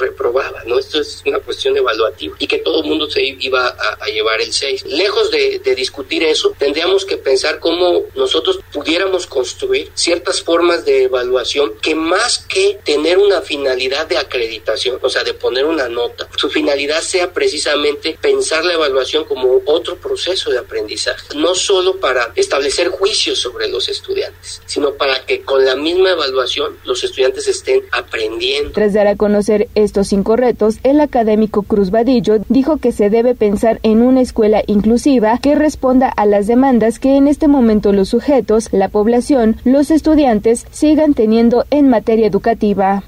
[0.65, 0.79] ¿no?
[0.79, 4.51] Esto es una cuestión evaluativa y que todo el mundo se iba a, llevar el
[4.51, 4.85] 6.
[4.85, 11.03] Lejos de, de discutir eso, tendríamos que pensar cómo nosotros pudiéramos construir ciertas formas de
[11.03, 16.27] evaluación que más que tener una finalidad de acreditación, o sea, de poner una nota,
[16.35, 22.31] su finalidad sea precisamente pensar la evaluación como otro proceso de aprendizaje, no solo para
[22.35, 27.83] establecer juicios sobre los estudiantes, sino para que con la misma evaluación los estudiantes estén
[27.91, 28.71] aprendiendo.
[28.71, 30.35] Tras dar a conocer estos cinco
[30.83, 36.09] el académico Cruz Vadillo dijo que se debe pensar en una escuela inclusiva que responda
[36.09, 41.65] a las demandas que en este momento los sujetos, la población, los estudiantes sigan teniendo
[41.71, 43.03] en materia educativa.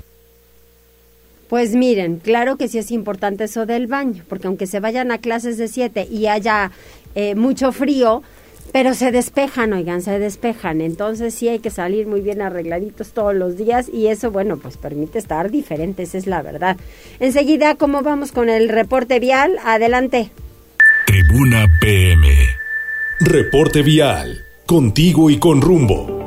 [1.49, 5.17] Pues miren, claro que sí es importante eso del baño, porque aunque se vayan a
[5.17, 6.71] clases de 7 y haya
[7.13, 8.23] eh, mucho frío,
[8.71, 10.81] pero se despejan, oigan, se despejan.
[10.81, 14.77] Entonces sí hay que salir muy bien arregladitos todos los días y eso, bueno, pues
[14.77, 16.77] permite estar diferentes, es la verdad.
[17.19, 19.57] Enseguida, ¿cómo vamos con el reporte vial?
[19.65, 20.31] Adelante.
[21.07, 22.27] Tribuna PM.
[23.19, 24.45] Reporte vial.
[24.65, 26.20] Contigo y con rumbo.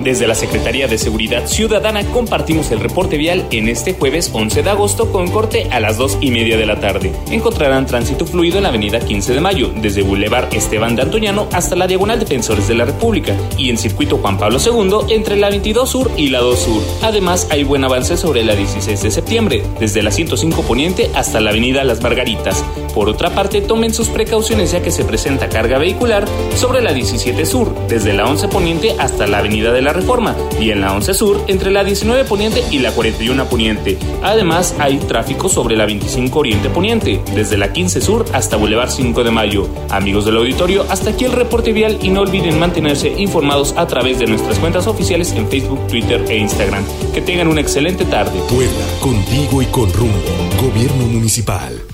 [0.00, 4.70] Desde la Secretaría de Seguridad Ciudadana compartimos el reporte vial en este jueves 11 de
[4.70, 7.12] agosto con corte a las 2 y media de la tarde.
[7.30, 11.76] Encontrarán tránsito fluido en la avenida 15 de Mayo, desde Boulevard Esteban de Antoñano hasta
[11.76, 15.88] la Diagonal Defensores de la República y en Circuito Juan Pablo II entre la 22
[15.88, 16.82] Sur y la 2 Sur.
[17.02, 21.50] Además, hay buen avance sobre la 16 de septiembre, desde la 105 Poniente hasta la
[21.50, 22.64] avenida Las Margaritas.
[22.94, 26.24] Por otra parte, tomen sus precauciones ya que se presenta carga vehicular
[26.56, 30.70] sobre la 17 Sur, desde la 11 Poniente hasta la avenida de la Reforma y
[30.70, 33.98] en la 11 Sur entre la 19 Poniente y la 41 Poniente.
[34.22, 39.22] Además, hay tráfico sobre la 25 Oriente Poniente, desde la 15 Sur hasta Boulevard 5
[39.22, 39.68] de Mayo.
[39.90, 44.18] Amigos del auditorio, hasta aquí el reporte vial y no olviden mantenerse informados a través
[44.18, 46.84] de nuestras cuentas oficiales en Facebook, Twitter e Instagram.
[47.12, 48.38] Que tengan una excelente tarde.
[48.48, 50.14] Puebla, contigo y con rumbo.
[50.60, 51.93] Gobierno Municipal.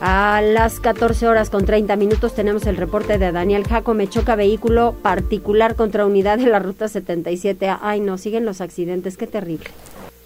[0.00, 3.94] A las 14 horas con 30 minutos tenemos el reporte de Daniel Jaco.
[3.94, 7.68] Me choca vehículo particular contra unidad de la ruta 77.
[7.80, 9.16] Ay, no, siguen los accidentes.
[9.16, 9.66] Qué terrible.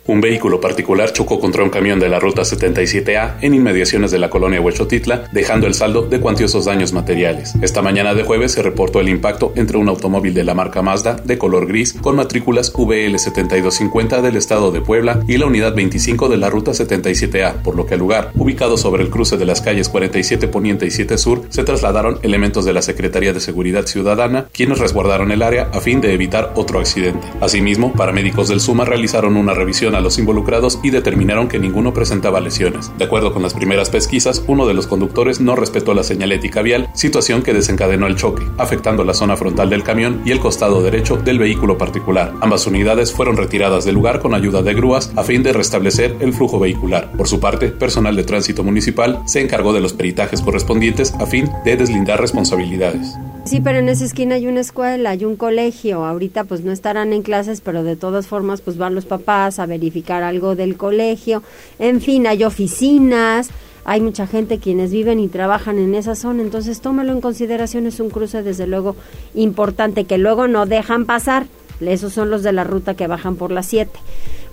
[0.04, 4.30] Un vehículo particular chocó contra un camión de la ruta 77A en inmediaciones de la
[4.30, 7.54] colonia Huechotitla, dejando el saldo de cuantiosos daños materiales.
[7.62, 11.14] Esta mañana de jueves se reportó el impacto entre un automóvil de la marca Mazda
[11.14, 16.28] de color gris con matrículas VL 7250 del estado de Puebla y la unidad 25
[16.28, 19.60] de la ruta 77A, por lo que al lugar, ubicado sobre el cruce de las
[19.60, 24.48] calles 47 Poniente y 7 Sur, se trasladaron elementos de la Secretaría de Seguridad Ciudadana,
[24.52, 27.28] quienes resguardaron el área a fin de evitar otro accidente.
[27.40, 32.40] Asimismo, paramédicos del SUMA realizaron una revisión a los involucrados y determinaron que ninguno presentaba
[32.40, 32.90] lesiones.
[32.98, 36.88] De acuerdo con las primeras pesquisas, uno de los conductores no respetó la señalética vial,
[36.94, 41.16] situación que desencadenó el choque, afectando la zona frontal del camión y el costado derecho
[41.16, 42.34] del vehículo particular.
[42.40, 46.32] Ambas unidades fueron retiradas del lugar con ayuda de grúas a fin de restablecer el
[46.32, 47.12] flujo vehicular.
[47.16, 51.50] Por su parte, personal de tránsito municipal se encargó de los peritajes correspondientes a fin
[51.64, 53.16] de deslindar responsabilidades.
[53.44, 56.04] Sí, pero en esa esquina hay una escuela, hay un colegio.
[56.04, 59.66] Ahorita pues no estarán en clases, pero de todas formas pues van los papás a
[59.66, 61.42] verificar algo del colegio.
[61.78, 63.50] En fin, hay oficinas,
[63.84, 67.98] hay mucha gente quienes viven y trabajan en esa zona, entonces tómalo en consideración, es
[68.00, 68.96] un cruce desde luego
[69.34, 71.46] importante que luego no dejan pasar.
[71.80, 73.90] Esos son los de la ruta que bajan por las 7.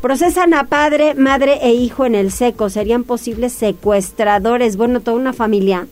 [0.02, 2.70] Procesan a padre, madre e hijo en el seco.
[2.70, 4.78] Serían posibles secuestradores.
[4.78, 5.88] Bueno, toda una familia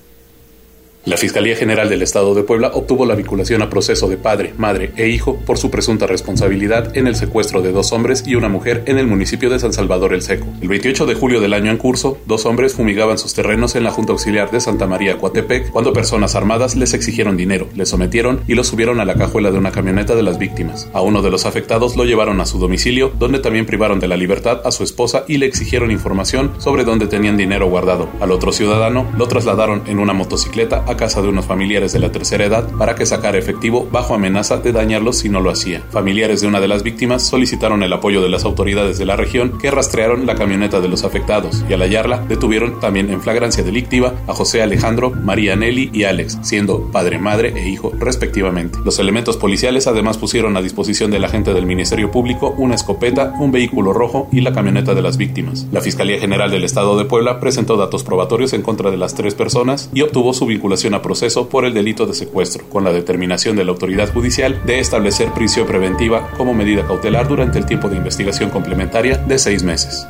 [1.08, 4.92] La Fiscalía General del Estado de Puebla obtuvo la vinculación a proceso de padre, madre
[4.98, 8.84] e hijo por su presunta responsabilidad en el secuestro de dos hombres y una mujer
[8.88, 10.48] en el municipio de San Salvador el Seco.
[10.60, 13.92] El 28 de julio del año en curso, dos hombres fumigaban sus terrenos en la
[13.92, 18.56] Junta Auxiliar de Santa María Coatepec cuando personas armadas les exigieron dinero, les sometieron y
[18.56, 20.90] los subieron a la cajuela de una camioneta de las víctimas.
[20.92, 24.18] A uno de los afectados lo llevaron a su domicilio, donde también privaron de la
[24.18, 28.10] libertad a su esposa y le exigieron información sobre dónde tenían dinero guardado.
[28.20, 32.12] Al otro ciudadano lo trasladaron en una motocicleta a casa de unos familiares de la
[32.12, 35.82] tercera edad para que sacara efectivo bajo amenaza de dañarlos si no lo hacía.
[35.92, 39.58] Familiares de una de las víctimas solicitaron el apoyo de las autoridades de la región
[39.58, 44.14] que rastrearon la camioneta de los afectados y al hallarla detuvieron también en flagrancia delictiva
[44.28, 48.80] a José Alejandro, María Nelly y Alex, siendo padre, madre e hijo respectivamente.
[48.84, 53.52] Los elementos policiales además pusieron a disposición del agente del Ministerio Público una escopeta, un
[53.52, 55.68] vehículo rojo y la camioneta de las víctimas.
[55.72, 59.36] La Fiscalía General del Estado de Puebla presentó datos probatorios en contra de las tres
[59.36, 63.56] personas y obtuvo su vinculación a proceso por el delito de secuestro, con la determinación
[63.56, 67.98] de la autoridad judicial de establecer prisión preventiva como medida cautelar durante el tiempo de
[67.98, 70.08] investigación complementaria de seis meses.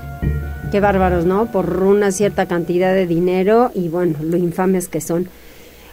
[0.72, 1.46] Qué bárbaros, ¿no?
[1.52, 5.30] Por una cierta cantidad de dinero y bueno, lo infames que son.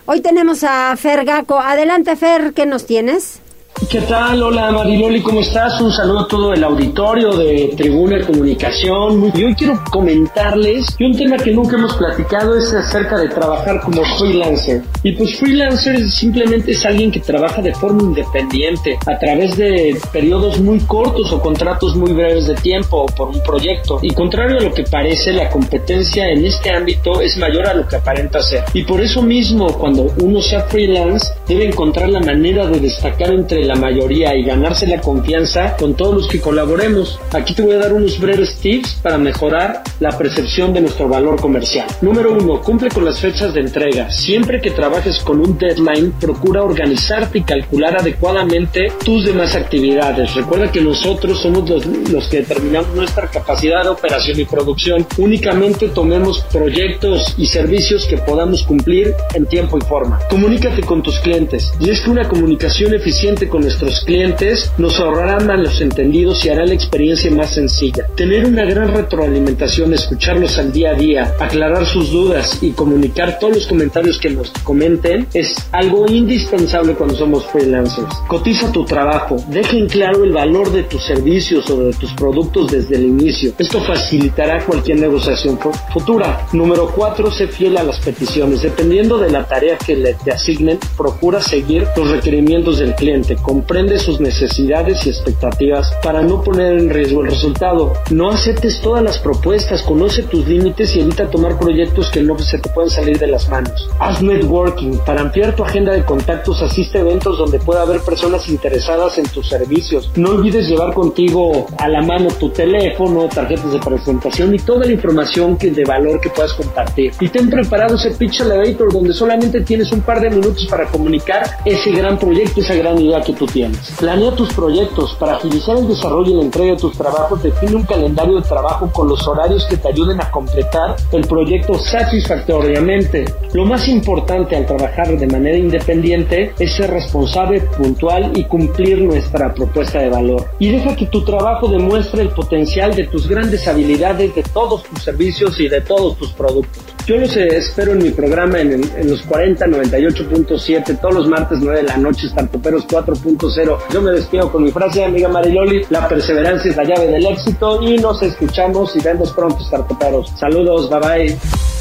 [0.06, 1.60] Hoy tenemos a Fer Gaco.
[1.60, 3.40] Adelante, Fer, ¿qué nos tienes?
[3.74, 4.40] ¿Qué tal?
[4.40, 5.80] Hola Mariloli, ¿cómo estás?
[5.80, 9.32] Un saludo a todo el auditorio de Tribuna de Comunicación.
[9.34, 13.80] Y hoy quiero comentarles que un tema que nunca hemos platicado es acerca de trabajar
[13.80, 14.82] como freelancer.
[15.02, 20.60] Y pues freelancer simplemente es alguien que trabaja de forma independiente, a través de periodos
[20.60, 23.98] muy cortos o contratos muy breves de tiempo por un proyecto.
[24.02, 27.88] Y contrario a lo que parece, la competencia en este ámbito es mayor a lo
[27.88, 28.64] que aparenta ser.
[28.72, 33.63] Y por eso mismo, cuando uno sea freelance, debe encontrar la manera de destacar entre
[33.64, 37.18] la mayoría y ganarse la confianza con todos los que colaboremos.
[37.32, 41.40] Aquí te voy a dar unos breves tips para mejorar la percepción de nuestro valor
[41.40, 41.86] comercial.
[42.00, 44.10] Número uno, cumple con las fechas de entrega.
[44.10, 50.34] Siempre que trabajes con un deadline, procura organizarte y calcular adecuadamente tus demás actividades.
[50.34, 55.06] Recuerda que nosotros somos los, los que determinamos nuestra capacidad de operación y producción.
[55.18, 60.20] Únicamente tomemos proyectos y servicios que podamos cumplir en tiempo y forma.
[60.30, 61.72] Comunícate con tus clientes.
[61.80, 66.74] Y es que una comunicación eficiente nuestros clientes nos ahorrará malos entendidos y hará la
[66.74, 68.06] experiencia más sencilla.
[68.16, 73.54] Tener una gran retroalimentación, escucharlos al día a día, aclarar sus dudas y comunicar todos
[73.54, 78.14] los comentarios que nos comenten es algo indispensable cuando somos freelancers.
[78.28, 82.70] Cotiza tu trabajo, deja en claro el valor de tus servicios o de tus productos
[82.70, 83.52] desde el inicio.
[83.58, 85.58] Esto facilitará cualquier negociación
[85.92, 86.46] futura.
[86.52, 87.30] Número 4.
[87.30, 88.62] Sé fiel a las peticiones.
[88.62, 93.98] Dependiendo de la tarea que le te asignen, procura seguir los requerimientos del cliente comprende
[93.98, 97.92] sus necesidades y expectativas para no poner en riesgo el resultado.
[98.10, 102.58] No aceptes todas las propuestas, conoce tus límites y evita tomar proyectos que no se
[102.58, 103.88] te pueden salir de las manos.
[104.00, 104.98] Haz networking.
[105.04, 109.26] Para ampliar tu agenda de contactos, asiste a eventos donde pueda haber personas interesadas en
[109.26, 110.10] tus servicios.
[110.16, 114.92] No olvides llevar contigo a la mano tu teléfono, tarjetas de presentación y toda la
[114.92, 117.12] información que de valor que puedas compartir.
[117.20, 121.42] Y ten preparado ese pitch elevator donde solamente tienes un par de minutos para comunicar
[121.64, 123.92] ese gran proyecto, esa gran idea que tú tienes.
[123.98, 125.14] Planea tus proyectos.
[125.18, 128.90] Para agilizar el desarrollo y la entrega de tus trabajos, define un calendario de trabajo
[128.92, 133.24] con los horarios que te ayuden a completar el proyecto satisfactoriamente.
[133.52, 139.52] Lo más importante al trabajar de manera independiente es ser responsable, puntual y cumplir nuestra
[139.54, 140.46] propuesta de valor.
[140.58, 145.02] Y deja que tu trabajo demuestre el potencial de tus grandes habilidades, de todos tus
[145.02, 146.93] servicios y de todos tus productos.
[147.06, 151.82] Yo los espero en mi programa en, en los 40 98.7 todos los martes 9
[151.82, 153.78] de la noche, Startuperos 4.0.
[153.92, 157.82] Yo me despido con mi frase, amiga Mariloli, la perseverancia es la llave del éxito
[157.82, 160.32] y nos escuchamos y vemos pronto, Startuperos.
[160.38, 161.73] Saludos, bye bye.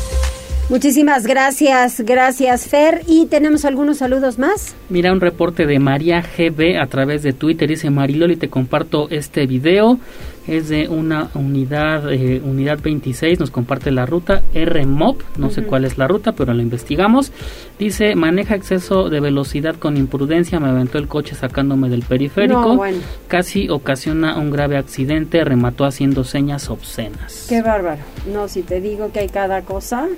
[0.73, 3.01] Muchísimas gracias, gracias Fer.
[3.05, 4.75] ¿Y tenemos algunos saludos más?
[4.89, 7.69] Mira un reporte de María GB a través de Twitter.
[7.69, 9.99] Dice Mariloli, te comparto este video.
[10.47, 15.85] Es de una unidad, eh, unidad 26, nos comparte la ruta RMOP, no sé cuál
[15.85, 17.31] es la ruta, pero la investigamos.
[17.77, 22.83] Dice, maneja exceso de velocidad con imprudencia, me aventó el coche sacándome del periférico.
[23.27, 27.45] Casi ocasiona un grave accidente, remató haciendo señas obscenas.
[27.47, 28.01] Qué bárbaro.
[28.33, 30.09] No, si te digo que hay cada cosa.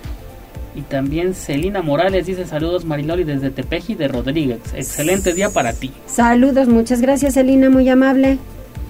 [0.76, 4.60] Y también Celina Morales dice saludos Mariloli desde Tepeji de Rodríguez.
[4.74, 5.92] Excelente día para ti.
[6.06, 8.38] Saludos, muchas gracias Celina, muy amable.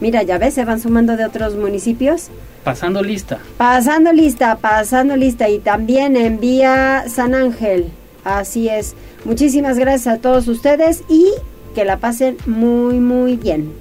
[0.02, 2.30] Mira, ya ves, se van sumando de otros municipios.
[2.63, 3.39] Pasando lista.
[3.58, 5.48] Pasando lista, pasando lista.
[5.50, 7.91] Y también envía San Ángel.
[8.24, 8.96] Así es.
[9.23, 11.27] Muchísimas gracias a todos ustedes y
[11.75, 13.71] que la pasen muy, muy bien.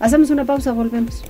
[0.00, 1.22] Hacemos una pausa, volvemos.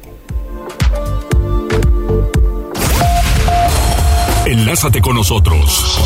[4.46, 6.05] Enlázate con nosotros.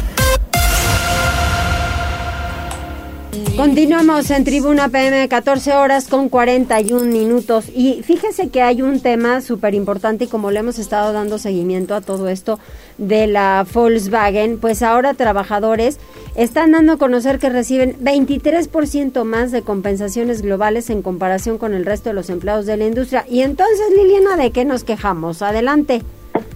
[3.55, 7.65] Continuamos en Tribuna PM, 14 horas con 41 minutos.
[7.73, 11.93] Y fíjese que hay un tema súper importante y como le hemos estado dando seguimiento
[11.93, 12.59] a todo esto
[12.97, 15.99] de la Volkswagen, pues ahora trabajadores
[16.35, 21.85] están dando a conocer que reciben 23% más de compensaciones globales en comparación con el
[21.85, 23.25] resto de los empleados de la industria.
[23.29, 25.41] Y entonces, Liliana, ¿de qué nos quejamos?
[25.41, 26.01] Adelante.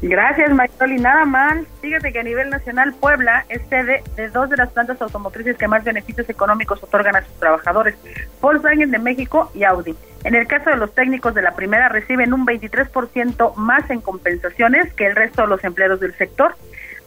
[0.08, 1.66] Gracias, y Nada mal.
[1.82, 5.68] Fíjate que a nivel nacional, Puebla es sede de dos de las plantas automotrices que
[5.68, 7.96] más beneficios económicos otorgan a sus trabajadores,
[8.40, 9.96] Volkswagen de México y Audi.
[10.24, 14.94] En el caso de los técnicos de la primera, reciben un 23% más en compensaciones
[14.94, 16.56] que el resto de los empleados del sector.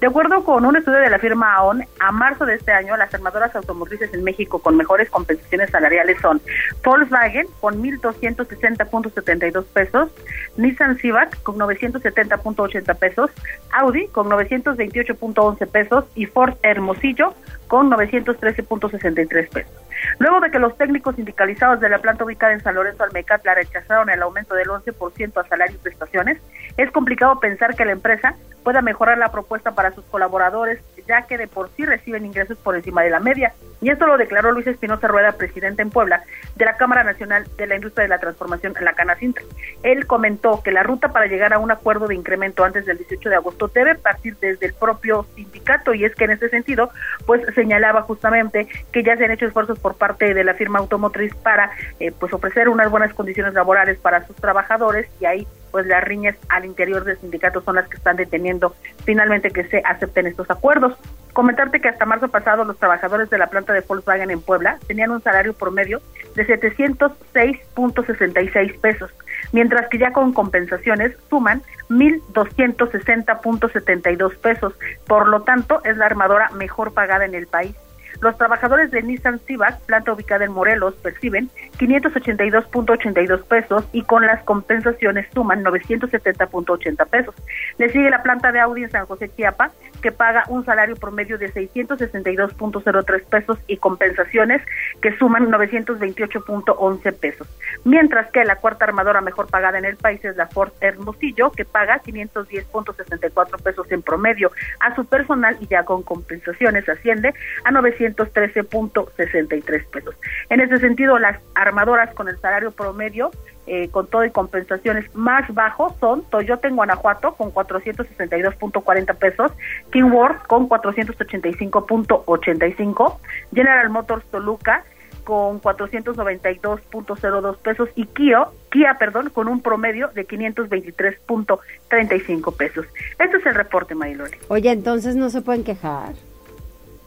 [0.00, 3.12] De acuerdo con un estudio de la firma AON, a marzo de este año las
[3.12, 6.40] armadoras automotrices en México con mejores compensaciones salariales son
[6.84, 10.08] Volkswagen con 1.260.72 pesos,
[10.56, 13.30] Nissan Civic con 970.80 pesos,
[13.72, 17.34] Audi con 928.11 pesos y Ford Hermosillo
[17.66, 19.72] con 913.63 pesos.
[20.18, 24.10] Luego de que los técnicos sindicalizados de la planta ubicada en San Lorenzo Almecatla rechazaron
[24.10, 26.38] el aumento del 11% a salarios y prestaciones,
[26.78, 31.38] es complicado pensar que la empresa pueda mejorar la propuesta para sus colaboradores, ya que
[31.38, 33.54] de por sí reciben ingresos por encima de la media.
[33.80, 36.22] Y esto lo declaró Luis Espinosa Rueda, presidente en Puebla
[36.54, 39.42] de la Cámara Nacional de la Industria de la Transformación, la Canacintra.
[39.82, 43.28] Él comentó que la ruta para llegar a un acuerdo de incremento antes del 18
[43.28, 46.90] de agosto debe partir desde el propio sindicato y es que en ese sentido,
[47.26, 51.34] pues señalaba justamente que ya se han hecho esfuerzos por parte de la firma automotriz
[51.34, 51.70] para
[52.00, 56.36] eh, pues ofrecer unas buenas condiciones laborales para sus trabajadores y ahí pues las riñas
[56.48, 60.96] al interior del sindicato son las que están deteniendo finalmente que se acepten estos acuerdos.
[61.32, 65.10] Comentarte que hasta marzo pasado los trabajadores de la planta de Volkswagen en Puebla tenían
[65.10, 66.00] un salario promedio
[66.34, 69.10] de 706.66 pesos,
[69.52, 74.74] mientras que ya con compensaciones suman 1.260.72 pesos.
[75.06, 77.76] Por lo tanto, es la armadora mejor pagada en el país.
[78.20, 84.42] Los trabajadores de Nissan Civac, planta ubicada en Morelos, perciben 582.82 pesos y con las
[84.42, 87.34] compensaciones suman 970.80 pesos.
[87.78, 89.70] Le sigue la planta de Audi en San José Chiapa,
[90.02, 94.62] que paga un salario promedio de 662.03 pesos y compensaciones
[95.00, 97.46] que suman 928.11 pesos.
[97.84, 101.64] Mientras que la cuarta armadora mejor pagada en el país es la Ford Hermosillo, que
[101.64, 104.50] paga 510.64 pesos en promedio
[104.80, 107.32] a su personal y ya con compensaciones asciende
[107.64, 110.14] a 900 113.63 pesos.
[110.50, 113.30] En ese sentido, las armadoras con el salario promedio,
[113.66, 119.52] eh, con todo y compensaciones más bajos, son Toyota en Guanajuato con 462.40 pesos,
[119.90, 123.18] Kingworth con 485.85,
[123.52, 124.84] General Motors Toluca
[125.28, 132.86] con 492.02 pesos y Kia, Kia, perdón, con un promedio de 523.35 pesos.
[133.18, 134.38] Este es el reporte, Maylori.
[134.48, 136.14] Oye, entonces no se pueden quejar.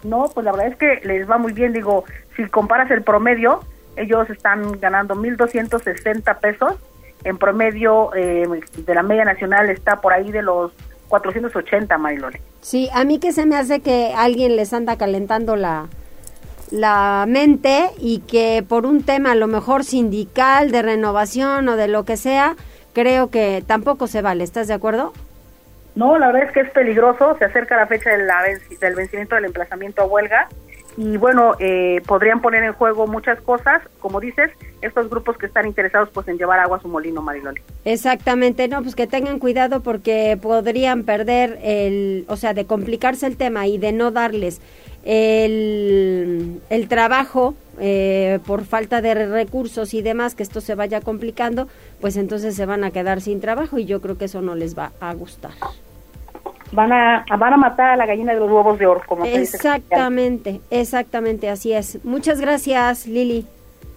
[0.04, 1.74] No, pues la verdad es que les va muy bien.
[1.74, 3.62] Digo, si comparas el promedio,
[3.96, 6.74] ellos están ganando 1.260 pesos.
[7.24, 8.48] En promedio eh,
[8.78, 10.72] de la media nacional está por ahí de los
[11.10, 12.42] 480, Marilole.
[12.62, 15.88] Sí, a mí que se me hace que alguien les anda calentando la,
[16.72, 21.88] la mente y que por un tema a lo mejor sindical, de renovación o de
[21.88, 22.56] lo que sea,
[22.94, 24.44] creo que tampoco se vale.
[24.44, 25.14] ¿Estás de acuerdo?
[25.96, 30.02] No, la verdad es que es peligroso, se acerca la fecha del vencimiento del emplazamiento
[30.02, 30.48] a huelga
[30.98, 35.66] y bueno, eh, podrían poner en juego muchas cosas, como dices, estos grupos que están
[35.66, 37.62] interesados pues en llevar agua a su molino, Mariloli.
[37.86, 43.38] Exactamente, no, pues que tengan cuidado porque podrían perder el, o sea, de complicarse el
[43.38, 44.62] tema y de no darles
[45.04, 51.68] el, el trabajo eh, por falta de recursos y demás, que esto se vaya complicando,
[52.00, 54.78] pues entonces se van a quedar sin trabajo y yo creo que eso no les
[54.78, 55.52] va a gustar.
[56.74, 60.62] Van a, van a matar a la gallina de los huevos de oro, como Exactamente,
[60.70, 62.04] exactamente, así es.
[62.06, 63.46] Muchas gracias, Lili.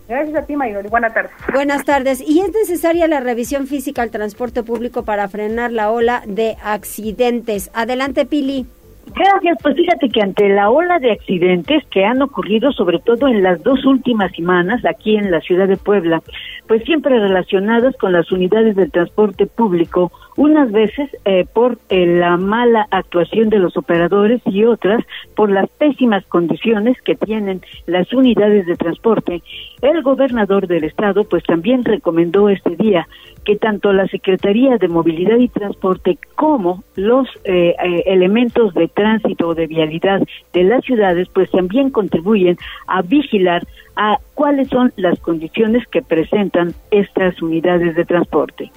[0.08, 0.88] Gracias a ti, Mayor.
[0.90, 1.32] Buenas tardes.
[1.52, 2.20] Buenas tardes.
[2.20, 7.70] ¿Y es necesaria la revisión física al transporte público para frenar la ola de accidentes?
[7.72, 8.66] Adelante, Pili.
[9.12, 13.42] Gracias, pues fíjate que ante la ola de accidentes que han ocurrido sobre todo en
[13.42, 16.22] las dos últimas semanas aquí en la ciudad de Puebla,
[16.66, 22.36] pues siempre relacionadas con las unidades del transporte público unas veces eh, por eh, la
[22.36, 25.04] mala actuación de los operadores y otras
[25.36, 29.42] por las pésimas condiciones que tienen las unidades de transporte.
[29.80, 33.06] El gobernador del estado pues también recomendó este día
[33.44, 37.74] que tanto la Secretaría de Movilidad y Transporte como los eh,
[38.06, 40.20] elementos de tránsito o de vialidad
[40.52, 43.66] de las ciudades pues también contribuyen a vigilar
[43.96, 48.72] a cuáles son las condiciones que presentan estas unidades de transporte.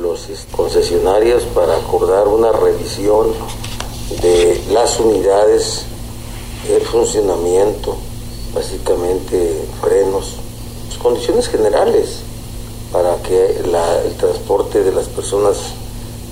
[0.00, 3.28] Los concesionarios para acordar una revisión
[4.22, 5.86] de las unidades,
[6.70, 7.96] el funcionamiento,
[8.54, 10.40] básicamente frenos,
[10.98, 12.24] condiciones generales
[12.92, 15.74] para que el transporte de las personas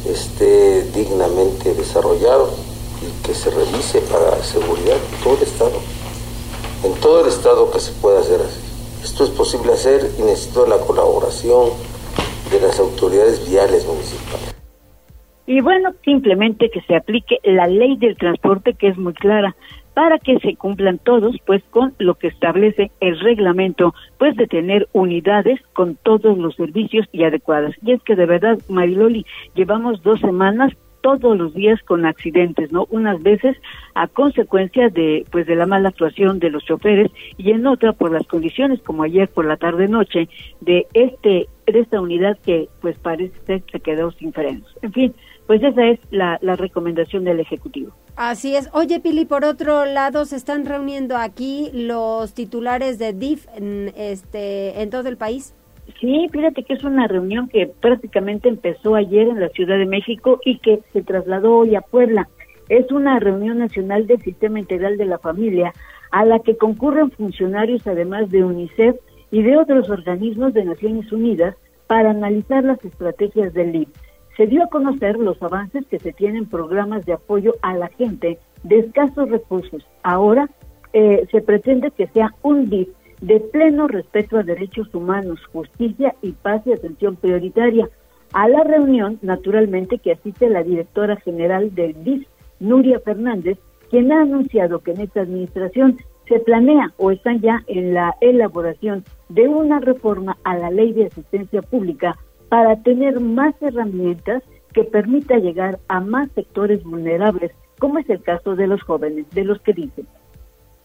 [0.07, 2.51] esté dignamente desarrollado
[3.03, 5.81] y que se revise para seguridad en todo el Estado,
[6.85, 8.61] en todo el Estado que se pueda hacer así.
[9.03, 11.71] Esto es posible hacer y necesito la colaboración
[12.51, 14.55] de las autoridades viales municipales.
[15.47, 19.55] Y bueno, simplemente que se aplique la ley del transporte que es muy clara
[19.97, 24.87] para que se cumplan todos pues con lo que establece el reglamento pues de tener
[24.93, 27.75] unidades con todos los servicios y adecuadas.
[27.81, 29.25] Y es que de verdad, Mariloli,
[29.55, 32.87] llevamos dos semanas todos los días con accidentes, ¿no?
[32.91, 33.57] Unas veces
[33.95, 38.13] a consecuencia de pues de la mala actuación de los choferes y en otra por
[38.13, 40.29] las condiciones como ayer por la tarde noche
[40.61, 44.77] de este de esta unidad que pues parece ser que quedó sin frenos.
[44.83, 45.15] En fin,
[45.47, 47.93] pues esa es la, la recomendación del Ejecutivo.
[48.17, 48.69] Así es.
[48.73, 54.81] Oye, Pili, por otro lado, se están reuniendo aquí los titulares de DIF en, este,
[54.83, 55.55] en todo el país.
[56.01, 60.41] Sí, fíjate que es una reunión que prácticamente empezó ayer en la Ciudad de México
[60.45, 62.29] y que se trasladó hoy a Puebla.
[62.69, 65.73] Es una reunión nacional del Sistema Integral de la Familia
[66.11, 68.97] a la que concurren funcionarios además de UNICEF
[69.31, 71.55] y de otros organismos de Naciones Unidas
[71.87, 73.89] para analizar las estrategias del LIB.
[74.37, 77.89] Se dio a conocer los avances que se tienen en programas de apoyo a la
[77.89, 79.87] gente de escasos recursos.
[80.03, 80.51] Ahora
[80.93, 82.89] eh, se pretende que sea un DIF
[83.21, 87.89] de pleno respeto a derechos humanos, justicia y paz y atención prioritaria.
[88.33, 92.27] A la reunión, naturalmente, que asiste la directora general del DIF,
[92.61, 93.59] Nuria Fernández,
[93.89, 95.97] quien ha anunciado que en esta administración
[96.29, 101.07] se planea o están ya en la elaboración de una reforma a la ley de
[101.07, 102.17] asistencia pública
[102.49, 104.43] para tener más herramientas
[104.73, 109.45] que permita llegar a más sectores vulnerables, como es el caso de los jóvenes, de
[109.45, 110.07] los que dicen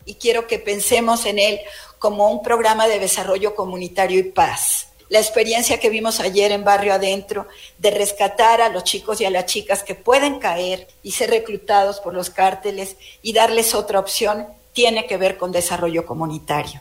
[0.06, 1.60] y quiero que pensemos en él
[2.00, 4.88] como un programa de desarrollo comunitario y paz.
[5.10, 7.48] La experiencia que vimos ayer en Barrio Adentro
[7.78, 12.00] de rescatar a los chicos y a las chicas que pueden caer y ser reclutados
[12.00, 16.80] por los cárteles y darles otra opción tiene que ver con desarrollo comunitario.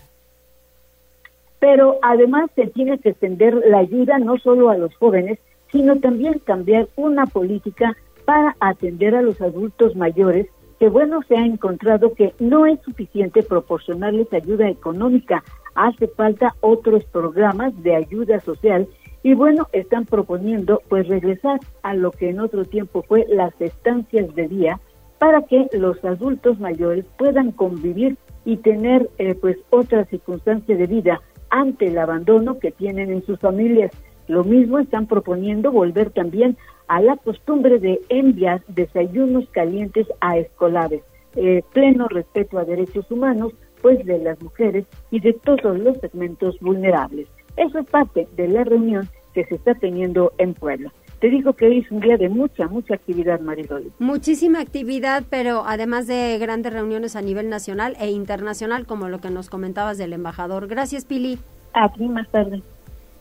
[1.61, 5.39] Pero además se tiene que extender la ayuda no solo a los jóvenes,
[5.71, 10.47] sino también cambiar una política para atender a los adultos mayores
[10.81, 15.45] que bueno, se ha encontrado que no es suficiente proporcionarles ayuda económica,
[15.75, 18.89] hace falta otros programas de ayuda social
[19.23, 24.35] y bueno, están proponiendo pues regresar a lo que en otro tiempo fue las estancias
[24.35, 24.81] de día
[25.19, 31.21] para que los adultos mayores puedan convivir y tener eh, pues otra circunstancia de vida
[31.51, 33.91] ante el abandono que tienen en sus familias.
[34.29, 36.57] Lo mismo están proponiendo volver también
[36.89, 41.03] a la costumbre de enviar desayunos calientes a escolares,
[41.37, 46.59] eh, pleno respeto a derechos humanos, pues de las mujeres y de todos los segmentos
[46.61, 47.29] vulnerables.
[47.57, 50.93] Eso es parte de la reunión que se está teniendo en Puebla.
[51.21, 53.93] Te digo que hoy es un día de mucha, mucha actividad, Mariloli.
[53.99, 59.29] Muchísima actividad, pero además de grandes reuniones a nivel nacional e internacional, como lo que
[59.29, 60.67] nos comentabas del embajador.
[60.67, 61.39] Gracias, Pili.
[61.75, 62.63] Aquí más tarde.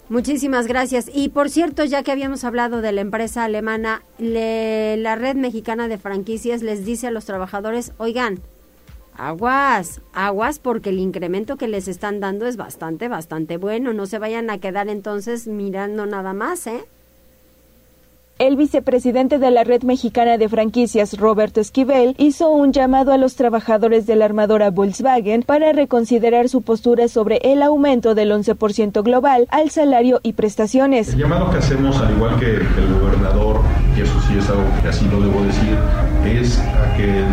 [0.07, 1.11] Muchísimas gracias.
[1.13, 5.97] Y por cierto, ya que habíamos hablado de la empresa alemana, la red mexicana de
[5.97, 8.39] franquicias les dice a los trabajadores, oigan,
[9.17, 13.91] aguas, aguas porque el incremento que les están dando es bastante, bastante bueno.
[13.91, 16.85] No se vayan a quedar entonces mirando nada más, ¿eh?
[18.39, 23.35] El vicepresidente de la Red Mexicana de Franquicias, Roberto Esquivel, hizo un llamado a los
[23.35, 29.45] trabajadores de la armadora Volkswagen para reconsiderar su postura sobre el aumento del 11% global
[29.49, 31.09] al salario y prestaciones.
[31.09, 33.59] El llamado que hacemos, al igual que el gobernador,
[33.97, 35.77] y eso sí es algo que así lo debo decir,
[36.25, 37.25] es a que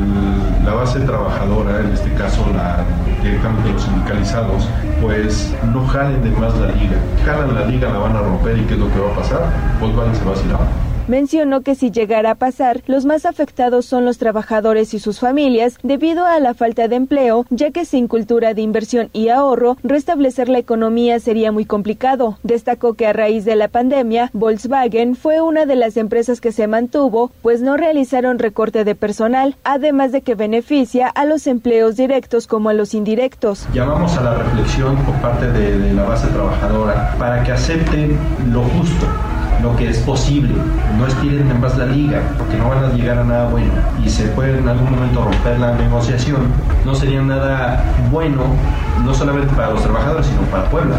[0.65, 2.85] la base trabajadora, en este caso la,
[3.23, 4.69] directamente los sindicalizados,
[5.01, 6.97] pues no jalen de más la liga.
[7.25, 9.53] Jalan la liga, la van a romper y ¿qué es lo que va a pasar?
[9.79, 10.96] Volkswagen se va a ir.
[11.09, 15.79] Mencionó que si llegara a pasar, los más afectados son los trabajadores y sus familias
[15.83, 20.49] debido a la falta de empleo, ya que sin cultura de inversión y ahorro, restablecer
[20.49, 22.39] la economía sería muy complicado.
[22.43, 26.67] Destacó que a raíz de la pandemia, Volkswagen fue una de las empresas que se
[26.67, 32.47] mantuvo, pues no realizaron recorte de personal, además de que beneficia a los empleos directos
[32.47, 33.67] como a los indirectos.
[33.73, 38.19] Llamamos a la reflexión por parte de, la base trabajadora para que acepten
[38.53, 39.07] lo justo
[39.63, 40.55] lo que es posible.
[40.99, 43.73] No estiren en más la liga, porque no van a llegar a nada bueno.
[44.05, 46.53] Y se puede en algún momento romper la negociación.
[46.85, 48.43] No sería nada bueno,
[49.05, 50.97] no solamente para los trabajadores, sino para Puebla.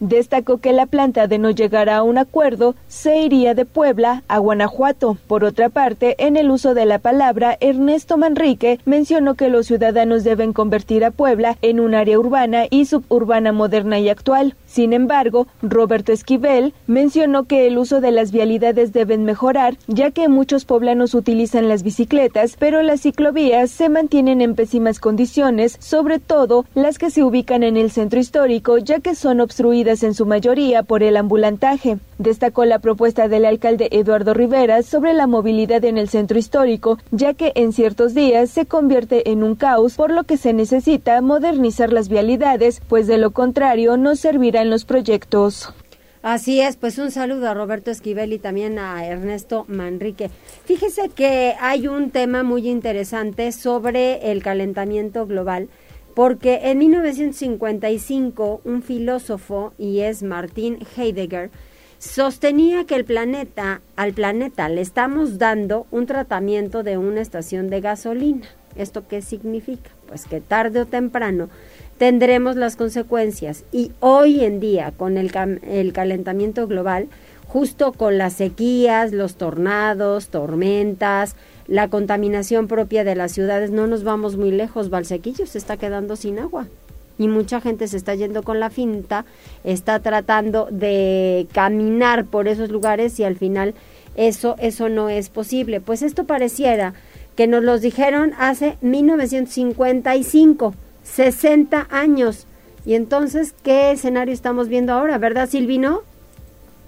[0.00, 4.38] Destacó que la planta de no llegar a un acuerdo se iría de Puebla a
[4.38, 5.18] Guanajuato.
[5.26, 10.24] Por otra parte, en el uso de la palabra, Ernesto Manrique mencionó que los ciudadanos
[10.24, 14.56] deben convertir a Puebla en un área urbana y suburbana moderna y actual.
[14.64, 20.28] Sin embargo, Roberto Esquivel mencionó que el uso de las vialidades deben mejorar, ya que
[20.28, 26.64] muchos poblanos utilizan las bicicletas, pero las ciclovías se mantienen en pésimas condiciones, sobre todo
[26.74, 30.82] las que se ubican en el centro histórico, ya que son obstruidas en su mayoría
[30.82, 31.98] por el ambulantaje.
[32.18, 37.34] Destacó la propuesta del alcalde Eduardo Rivera sobre la movilidad en el centro histórico, ya
[37.34, 41.92] que en ciertos días se convierte en un caos, por lo que se necesita modernizar
[41.92, 45.74] las vialidades, pues de lo contrario no servirá en los proyectos.
[46.22, 50.30] Así es, pues un saludo a Roberto Esquivel y también a Ernesto Manrique.
[50.66, 55.70] Fíjese que hay un tema muy interesante sobre el calentamiento global,
[56.14, 61.50] porque en 1955 un filósofo, y es Martin Heidegger,
[61.98, 67.80] sostenía que el planeta, al planeta le estamos dando un tratamiento de una estación de
[67.80, 68.46] gasolina.
[68.76, 69.90] ¿Esto qué significa?
[70.06, 71.48] Pues que tarde o temprano
[71.98, 73.64] tendremos las consecuencias.
[73.72, 75.30] Y hoy en día, con el,
[75.62, 77.08] el calentamiento global,
[77.46, 81.34] justo con las sequías, los tornados, tormentas,
[81.70, 84.90] la contaminación propia de las ciudades, no nos vamos muy lejos.
[84.90, 86.66] Valsequillo se está quedando sin agua
[87.16, 89.24] y mucha gente se está yendo con la finta,
[89.62, 93.74] está tratando de caminar por esos lugares y al final
[94.16, 95.80] eso eso no es posible.
[95.80, 96.92] Pues esto pareciera
[97.36, 102.46] que nos los dijeron hace 1955 60 años.
[102.84, 105.18] Y entonces, ¿qué escenario estamos viendo ahora?
[105.18, 106.02] ¿Verdad, Silvino?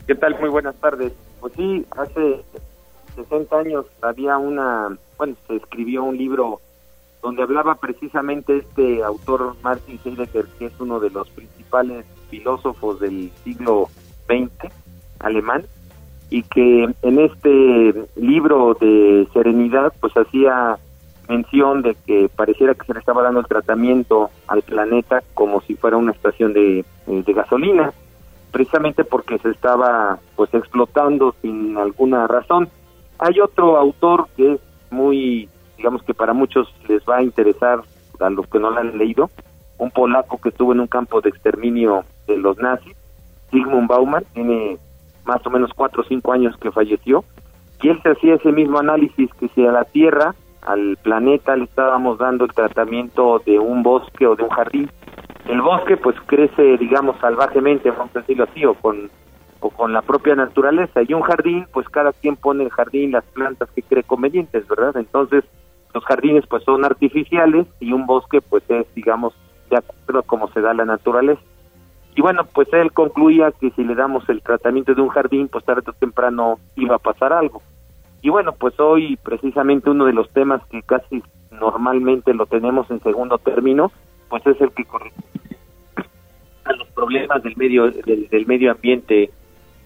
[0.07, 0.39] ¿Qué tal?
[0.41, 1.13] Muy buenas tardes.
[1.41, 2.43] Pues sí, hace
[3.15, 6.61] 60 años había una, bueno, se escribió un libro
[7.23, 13.31] donde hablaba precisamente este autor Martin Heidegger, que es uno de los principales filósofos del
[13.45, 13.89] siglo
[14.27, 14.73] XX
[15.21, 15.65] alemán,
[16.31, 20.79] y que en este libro de Serenidad, pues hacía
[21.29, 25.77] mención de que pareciera que se le estaba dando el tratamiento al planeta como si
[25.77, 27.93] fuera una estación de, eh, de gasolina,
[28.51, 32.69] precisamente porque se estaba pues explotando sin alguna razón.
[33.25, 34.61] Hay otro autor que es
[34.91, 37.81] muy, digamos que para muchos les va a interesar
[38.19, 39.31] a los que no lo han leído,
[39.79, 42.97] un polaco que estuvo en un campo de exterminio de los nazis,
[43.53, 44.77] Sigmund Bauman, tiene
[45.25, 47.25] más o menos cuatro o cinco años que falleció,
[47.81, 51.65] y él se hacía ese mismo análisis que si a la Tierra al planeta le
[51.65, 54.91] estábamos dando el tratamiento de un bosque o de un jardín.
[55.49, 59.09] El bosque pues crece, digamos, salvajemente, vamos a decirlo así, o con,
[59.63, 61.01] o con la propia naturaleza.
[61.07, 64.97] Y un jardín, pues cada quien pone el jardín las plantas que cree convenientes, ¿verdad?
[64.97, 65.45] Entonces,
[65.95, 69.35] los jardines pues son artificiales y un bosque pues es, digamos,
[69.71, 71.41] de acuerdo como se da la naturaleza.
[72.15, 75.65] Y bueno, pues él concluía que si le damos el tratamiento de un jardín, pues
[75.65, 77.63] tarde o temprano iba a pasar algo.
[78.21, 83.01] Y bueno, pues hoy precisamente uno de los temas que casi normalmente lo tenemos en
[83.01, 83.93] segundo término,
[84.29, 85.57] pues es el que corresponde
[86.65, 89.31] a los problemas del medio del, medio ambiente,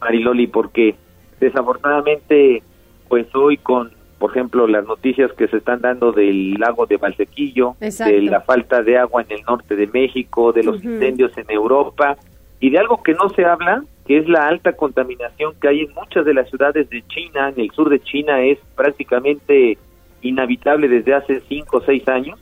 [0.01, 0.95] Mariloli, porque
[1.41, 2.63] desafortunadamente,
[3.09, 7.77] pues hoy con, por ejemplo, las noticias que se están dando del lago de Valsequillo,
[7.81, 12.17] de la falta de agua en el norte de México, de los incendios en Europa
[12.61, 15.95] y de algo que no se habla, que es la alta contaminación que hay en
[15.95, 19.77] muchas de las ciudades de China, en el sur de China es prácticamente
[20.23, 22.39] inhabitable desde hace cinco o seis años,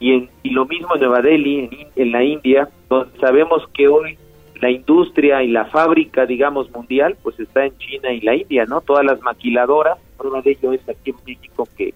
[0.00, 4.16] y, en, y lo mismo en Nueva Delhi, en, la India, donde sabemos que hoy
[4.60, 8.80] la industria y la fábrica, digamos, mundial, pues está en China y la India, ¿no?
[8.80, 11.94] Todas las maquiladoras, prueba de ello es aquí en México que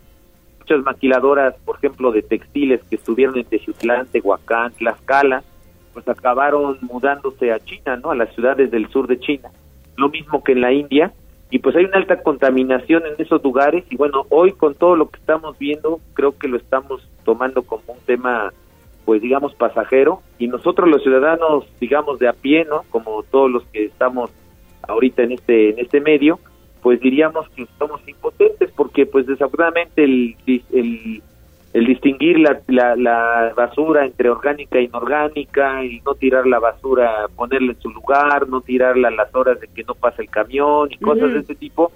[0.60, 5.42] muchas maquiladoras, por ejemplo, de textiles que estuvieron en Teziutlán, Tehuacán, Tlaxcala,
[5.92, 8.10] pues acabaron mudándose a China, ¿no?
[8.10, 9.50] A las ciudades del sur de China.
[9.96, 11.12] Lo mismo que en la India.
[11.50, 15.10] Y pues hay una alta contaminación en esos lugares y bueno, hoy con todo lo
[15.10, 18.54] que estamos viendo, creo que lo estamos tomando como un tema,
[19.04, 20.20] pues digamos, pasajero.
[20.38, 22.82] Y nosotros los ciudadanos, digamos, de a pie, ¿no?
[22.90, 24.30] Como todos los que estamos
[24.82, 26.38] ahorita en este, en este medio,
[26.82, 31.22] pues diríamos que somos impotentes porque pues desafortunadamente el, el,
[31.72, 32.60] el distinguir la,
[32.96, 38.48] la, basura entre orgánica e inorgánica y no tirar la basura, ponerla en su lugar,
[38.48, 41.54] no tirarla a las horas de que no pasa el camión y cosas de ese
[41.54, 41.92] tipo,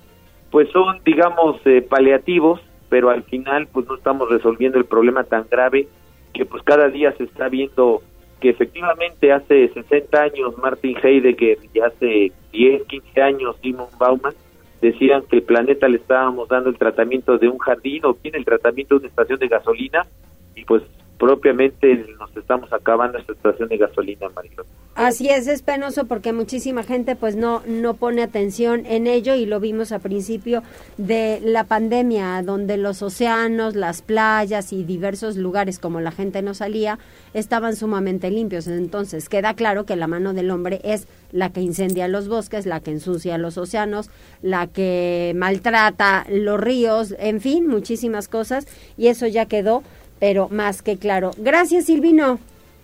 [0.51, 5.47] pues son digamos eh, paliativos, pero al final pues no estamos resolviendo el problema tan
[5.51, 5.89] grave
[6.37, 8.03] que pues cada día se está viendo
[8.41, 14.35] que efectivamente hace 60 años Martin Heidegger y hace 10, 15 años Simon Bauman
[14.83, 18.45] decían que el planeta le estábamos dando el tratamiento de un jardín o bien el
[18.45, 20.07] tratamiento de una estación de gasolina
[20.55, 20.83] y pues
[21.19, 24.67] propiamente nos estamos acabando esta estación de gasolina, Marilón.
[24.95, 29.45] Así es, es penoso porque muchísima gente pues no no pone atención en ello y
[29.45, 30.63] lo vimos a principio
[30.97, 36.55] de la pandemia, donde los océanos, las playas y diversos lugares como la gente no
[36.55, 36.99] salía
[37.35, 38.67] estaban sumamente limpios.
[38.69, 42.81] Entonces queda claro que la mano del hombre es la que incendia los bosques, la
[42.81, 44.11] que ensucia los océanos,
[44.41, 49.83] la que maltrata los ríos, en fin, muchísimas cosas y eso ya quedó
[50.19, 51.31] pero más que claro.
[51.37, 52.39] Gracias, Silvino.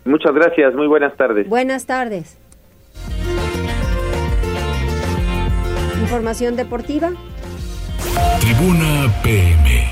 [0.04, 1.48] Muchas gracias, muy buenas tardes.
[1.48, 2.36] Buenas tardes.
[6.00, 7.10] Información deportiva.
[8.40, 9.84] Tribuna PM.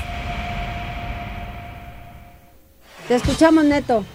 [3.07, 4.05] Te escuchamos, Neto.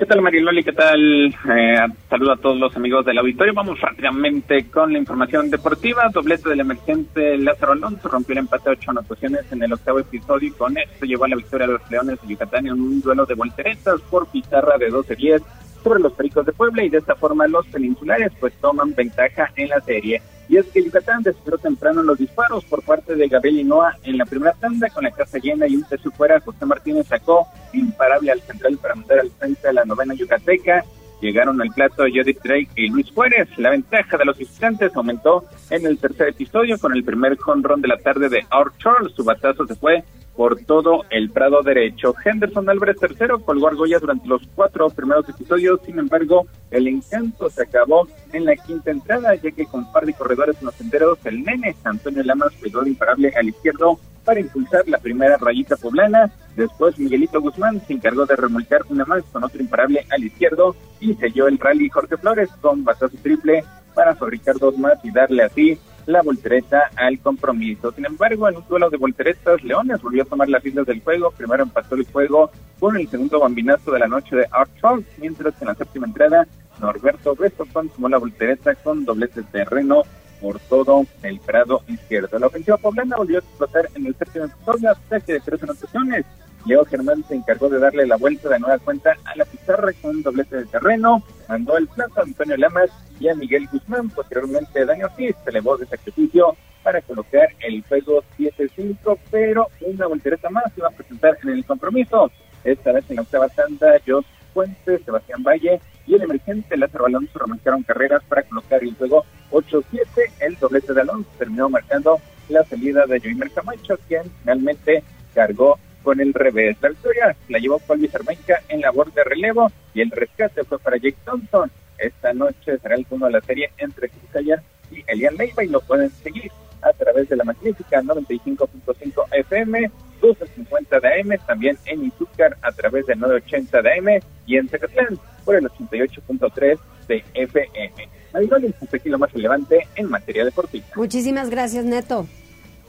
[0.00, 0.64] ¿Qué tal Mariloli?
[0.64, 1.26] ¿Qué tal?
[1.26, 3.52] Eh, saludo a todos los amigos del auditorio.
[3.52, 6.08] Vamos rápidamente con la información deportiva.
[6.10, 10.48] Doblete del emergente Lázaro Alonso rompió el empate a ocho anotaciones en el octavo episodio
[10.48, 13.26] y con esto llevó a la victoria a los Leones de Yucatán en un duelo
[13.26, 15.42] de volteretas por pizarra de 12-10
[15.82, 19.68] sobre los Pericos de Puebla y de esta forma los peninsulares pues toman ventaja en
[19.68, 20.22] la serie.
[20.48, 24.26] Y es que Yucatán desesperó temprano los disparos por parte de Gabriel Inoa en la
[24.26, 26.40] primera tanda con la casa llena y un tercio fuera.
[26.40, 30.84] José Martínez sacó imparable al central para mandar al frente a la novena yucateca.
[31.20, 33.48] Llegaron al plato Judith Drake y Luis Juárez.
[33.58, 37.88] La ventaja de los visitantes aumentó en el tercer episodio con el primer jonrón de
[37.88, 39.12] la tarde de Art Charles.
[39.14, 40.02] Su batazo se fue
[40.40, 42.14] por todo el prado derecho.
[42.24, 47.64] Henderson Álvarez tercero colgó argollas durante los cuatro primeros episodios, sin embargo, el encanto se
[47.64, 51.42] acabó en la quinta entrada, ya que con par de corredores en los senderos, el
[51.44, 56.32] nene Antonio Lamas pegó imparable al izquierdo para impulsar la primera rayita poblana.
[56.56, 61.12] Después Miguelito Guzmán se encargó de remolcar una más con otro imparable al izquierdo y
[61.16, 63.62] selló el rally Jorge Flores con batazo triple
[63.94, 65.78] para fabricar dos más y darle así
[66.10, 67.92] la voltereta al compromiso.
[67.92, 71.30] Sin embargo, en un duelo de volteretas, Leones volvió a tomar las islas del juego.
[71.30, 74.70] Primero empató el juego con el segundo bambinazo de la noche de Art
[75.18, 76.46] mientras que en la séptima entrada,
[76.80, 80.02] Norberto Weston tomó la voltereta con doblete de terreno
[80.40, 82.38] por todo el prado izquierdo.
[82.38, 86.24] La ofensiva poblana volvió a explotar en el séptimo episodio, ataque de tres anotaciones.
[86.66, 90.16] Leo Germán se encargó de darle la vuelta de nueva cuenta a la pizarra con
[90.16, 94.10] un doblete de terreno, mandó el plato a Antonio Lamas y a Miguel Guzmán.
[94.10, 100.50] Posteriormente, Daniel Ortiz se elevó de sacrificio para colocar el juego 7-5, pero una voltereta
[100.50, 102.30] más se va a presentar en el compromiso.
[102.64, 107.38] Esta vez en la octava tanda, Jos Fuentes, Sebastián Valle y el emergente Lázaro Alonso
[107.38, 110.06] remarcaron carreras para colocar el juego 8-7.
[110.40, 115.04] El doblete de Alonso terminó marcando la salida de Joimer Camacho, quien finalmente
[115.34, 116.76] cargó con el revés.
[116.80, 120.96] La victoria la llevó Paul Armenca en labor de relevo y el rescate fue para
[120.96, 121.70] Jake Thompson.
[121.98, 125.80] Esta noche será el turno de la serie entre Chris y Elian Leiva y lo
[125.80, 126.50] pueden seguir
[126.82, 129.80] a través de la magnífica 95.5 FM,
[130.22, 135.18] 1250 de AM, también en Izúcar a través de 980 de AM y en Zacatlán
[135.44, 136.78] por el 88.3
[137.08, 138.08] de FM.
[138.32, 140.86] Mariloli, un poquito más relevante en materia deportiva.
[140.96, 142.26] Muchísimas gracias, Neto.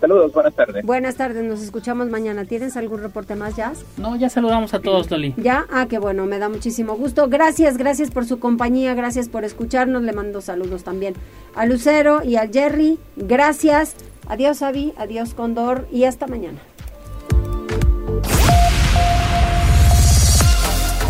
[0.01, 0.83] Saludos, buenas tardes.
[0.83, 2.45] Buenas tardes, nos escuchamos mañana.
[2.45, 3.85] ¿Tienes algún reporte más, Jazz?
[3.97, 5.35] No, ya saludamos a todos, Loli.
[5.37, 5.67] ¿Ya?
[5.71, 7.29] Ah, qué bueno, me da muchísimo gusto.
[7.29, 10.01] Gracias, gracias por su compañía, gracias por escucharnos.
[10.01, 11.13] Le mando saludos también
[11.53, 12.97] a Lucero y al Jerry.
[13.15, 13.95] Gracias.
[14.27, 16.57] Adiós, Avi, adiós, Condor, y hasta mañana.